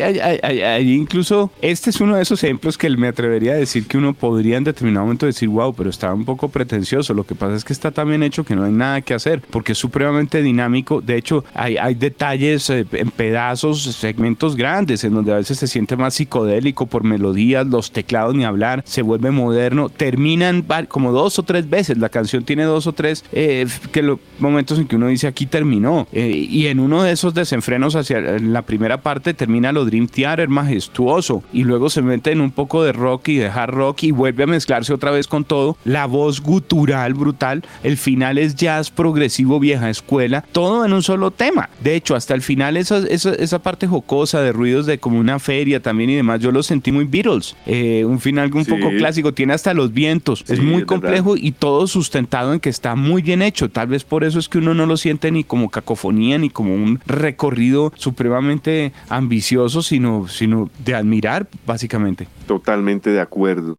incluso 0.81 1.51
este 1.61 1.89
es 1.89 2.01
uno 2.01 2.15
de 2.15 2.23
esos 2.23 2.43
ejemplos 2.43 2.77
que 2.77 2.89
me 2.89 3.07
atrevería 3.07 3.53
a 3.53 3.55
decir 3.55 3.85
que 3.87 3.97
uno 3.97 4.13
podría 4.13 4.57
en 4.57 4.63
determinado 4.63 5.05
momento 5.05 5.25
decir, 5.25 5.49
wow, 5.49 5.73
pero 5.73 5.89
estaba 5.89 6.13
un 6.13 6.25
poco 6.25 6.49
pretencioso. 6.49 7.13
Lo 7.13 7.25
que 7.25 7.35
pasa 7.35 7.55
es 7.55 7.63
que 7.63 7.73
está 7.73 7.91
tan 7.91 8.09
bien 8.09 8.23
hecho 8.23 8.43
que 8.43 8.55
no 8.55 8.63
hay 8.63 8.71
nada 8.71 9.01
que 9.01 9.13
hacer, 9.13 9.41
porque 9.49 9.73
es 9.73 9.77
supremamente 9.77 10.41
dinámico. 10.41 11.01
De 11.01 11.17
hecho, 11.17 11.43
hay, 11.53 11.77
hay 11.77 11.95
detalles 11.95 12.69
eh, 12.69 12.85
en 12.91 13.11
pedazos, 13.11 13.83
segmentos 13.83 14.55
grandes, 14.55 15.03
en 15.03 15.13
donde 15.13 15.33
a 15.33 15.37
veces 15.37 15.59
se 15.59 15.67
siente 15.67 15.90
más 15.95 16.15
psicodélico 16.15 16.85
por 16.85 17.03
melodías, 17.03 17.67
los 17.67 17.91
teclados 17.91 18.35
ni 18.35 18.45
hablar, 18.45 18.83
se 18.85 19.01
vuelve 19.01 19.31
moderno. 19.31 19.89
Terminan 19.89 20.65
como 20.87 21.11
dos 21.11 21.39
o 21.39 21.43
tres 21.43 21.69
veces. 21.69 21.97
La 21.97 22.09
canción 22.09 22.43
tiene 22.43 22.63
dos 22.63 22.87
o 22.87 22.93
tres 22.93 23.23
eh, 23.31 23.67
que 23.91 24.17
momentos 24.39 24.79
en 24.79 24.87
que 24.87 24.95
uno 24.95 25.07
dice 25.07 25.27
aquí 25.27 25.45
terminó. 25.45 26.07
Eh, 26.11 26.47
y 26.49 26.67
en 26.67 26.79
uno 26.79 27.03
de 27.03 27.11
esos 27.11 27.33
desenfrenos 27.33 27.95
hacia 27.95 28.21
la 28.21 28.61
primera 28.63 29.01
parte 29.01 29.33
termina 29.33 29.71
lo 29.71 29.85
Dream 29.85 30.07
Theater 30.07 30.49
majestuoso 30.49 31.43
y 31.53 31.63
luego 31.63 31.89
se 31.89 32.01
mete 32.01 32.31
en 32.31 32.41
un 32.41 32.51
poco 32.51 32.83
de 32.83 32.91
rock 32.93 33.29
y 33.29 33.37
de 33.37 33.47
hard 33.47 33.73
rock 33.73 34.03
y 34.03 34.11
vuelve 34.11 34.43
a 34.43 34.47
mezclarse 34.47 34.93
otra 34.93 35.11
vez 35.11 35.27
con 35.27 35.43
todo. 35.43 35.77
La 35.83 36.05
voz 36.05 36.41
gutural 36.41 37.13
brutal. 37.13 37.63
El 37.83 37.97
final 37.97 38.37
es 38.37 38.55
jazz 38.55 38.89
progresivo 38.89 39.59
vieja 39.59 39.89
escuela. 39.89 40.43
Todo 40.51 40.85
en 40.85 40.93
un 40.93 41.03
solo 41.03 41.31
tema. 41.31 41.69
De 41.83 41.95
hecho, 41.95 42.15
hasta 42.15 42.33
el 42.33 42.41
final 42.41 42.77
esa, 42.77 42.99
esa, 43.07 43.33
esa 43.33 43.59
parte 43.59 43.87
jocosa 43.87 44.41
de 44.41 44.51
ruidos 44.51 44.85
de 44.85 44.99
como 44.99 45.19
una 45.19 45.39
feria 45.39 45.80
también 45.81 46.09
y 46.09 46.15
demás, 46.15 46.39
yo 46.39 46.51
lo 46.51 46.63
sentí 46.63 46.91
muy 46.91 47.05
Beatles. 47.05 47.55
Eh, 47.65 48.05
un 48.05 48.19
final 48.19 48.51
un 48.53 48.65
poco 48.65 48.89
clásico. 48.97 49.33
Tiene 49.33 49.53
hasta 49.53 49.73
los 49.73 49.93
vientos. 49.93 50.43
es 50.47 50.61
muy 50.61 50.85
complejo 50.85 51.35
y 51.37 51.51
todo 51.51 51.87
sustentado 51.87 52.53
en 52.53 52.59
que 52.59 52.69
está 52.69 52.95
muy 52.95 53.21
bien 53.21 53.41
hecho. 53.41 53.69
Tal 53.69 53.87
vez 53.87 54.03
por 54.03 54.23
eso 54.23 54.39
es 54.39 54.47
que 54.47 54.57
uno 54.57 54.73
no 54.73 54.85
lo 54.85 54.97
siente 54.97 55.31
ni 55.31 55.43
como 55.43 55.69
cacofonía 55.69 56.37
ni 56.37 56.49
como 56.49 56.73
un 56.73 56.99
recorrido 57.05 57.91
supremamente 57.95 58.93
ambicioso, 59.09 59.81
sino, 59.81 60.27
sino 60.27 60.69
de 60.83 60.95
admirar, 60.95 61.47
básicamente. 61.65 62.27
Totalmente 62.47 63.09
de 63.09 63.21
acuerdo. 63.21 63.75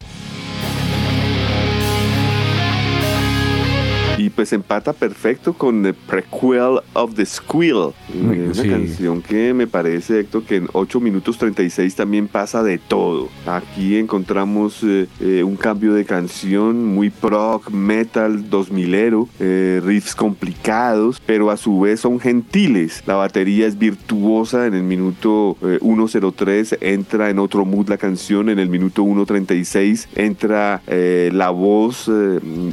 Y 4.23 4.31
pues 4.31 4.53
empata 4.53 4.93
perfecto 4.93 5.53
con 5.53 5.83
The 5.83 5.95
Prequel 5.95 6.79
of 6.93 7.15
the 7.15 7.27
Squeal, 7.27 7.93
una 8.15 8.63
canción 8.63 9.21
que 9.21 9.53
me 9.53 9.67
parece, 9.67 10.21
Héctor, 10.21 10.45
que 10.45 10.57
en 10.57 10.69
8 10.73 11.01
minutos 11.01 11.39
36 11.39 11.97
también 11.97 12.29
pasa 12.29 12.63
de 12.63 12.79
todo. 12.79 13.31
Aquí 13.47 13.97
encontramos 13.97 14.85
eh, 14.85 15.09
eh, 15.19 15.43
un 15.43 15.57
cambio 15.57 15.95
de 15.95 16.05
canción 16.05 16.85
muy 16.85 17.11
prog, 17.11 17.69
metal, 17.73 18.49
2000ero, 18.49 19.27
eh, 19.41 19.81
riffs 19.85 20.15
complicados, 20.15 21.21
pero 21.27 21.51
a 21.51 21.57
su 21.57 21.81
vez 21.81 21.99
son 21.99 22.21
gentiles. 22.21 23.03
La 23.05 23.17
batería 23.17 23.67
es 23.67 23.77
virtuosa 23.77 24.69
en 24.69 24.75
el 24.75 24.85
minuto 24.85 25.57
103, 25.61 26.79
entra 26.81 27.29
en 27.29 27.41
otro 27.41 27.65
mood 27.65 27.89
la 27.89 27.99
canción, 27.99 28.51
en 28.51 28.61
el 28.61 28.69
minuto 28.69 29.03
136 29.03 30.11
entra 30.15 30.81
la 30.87 31.51
voz 31.51 32.09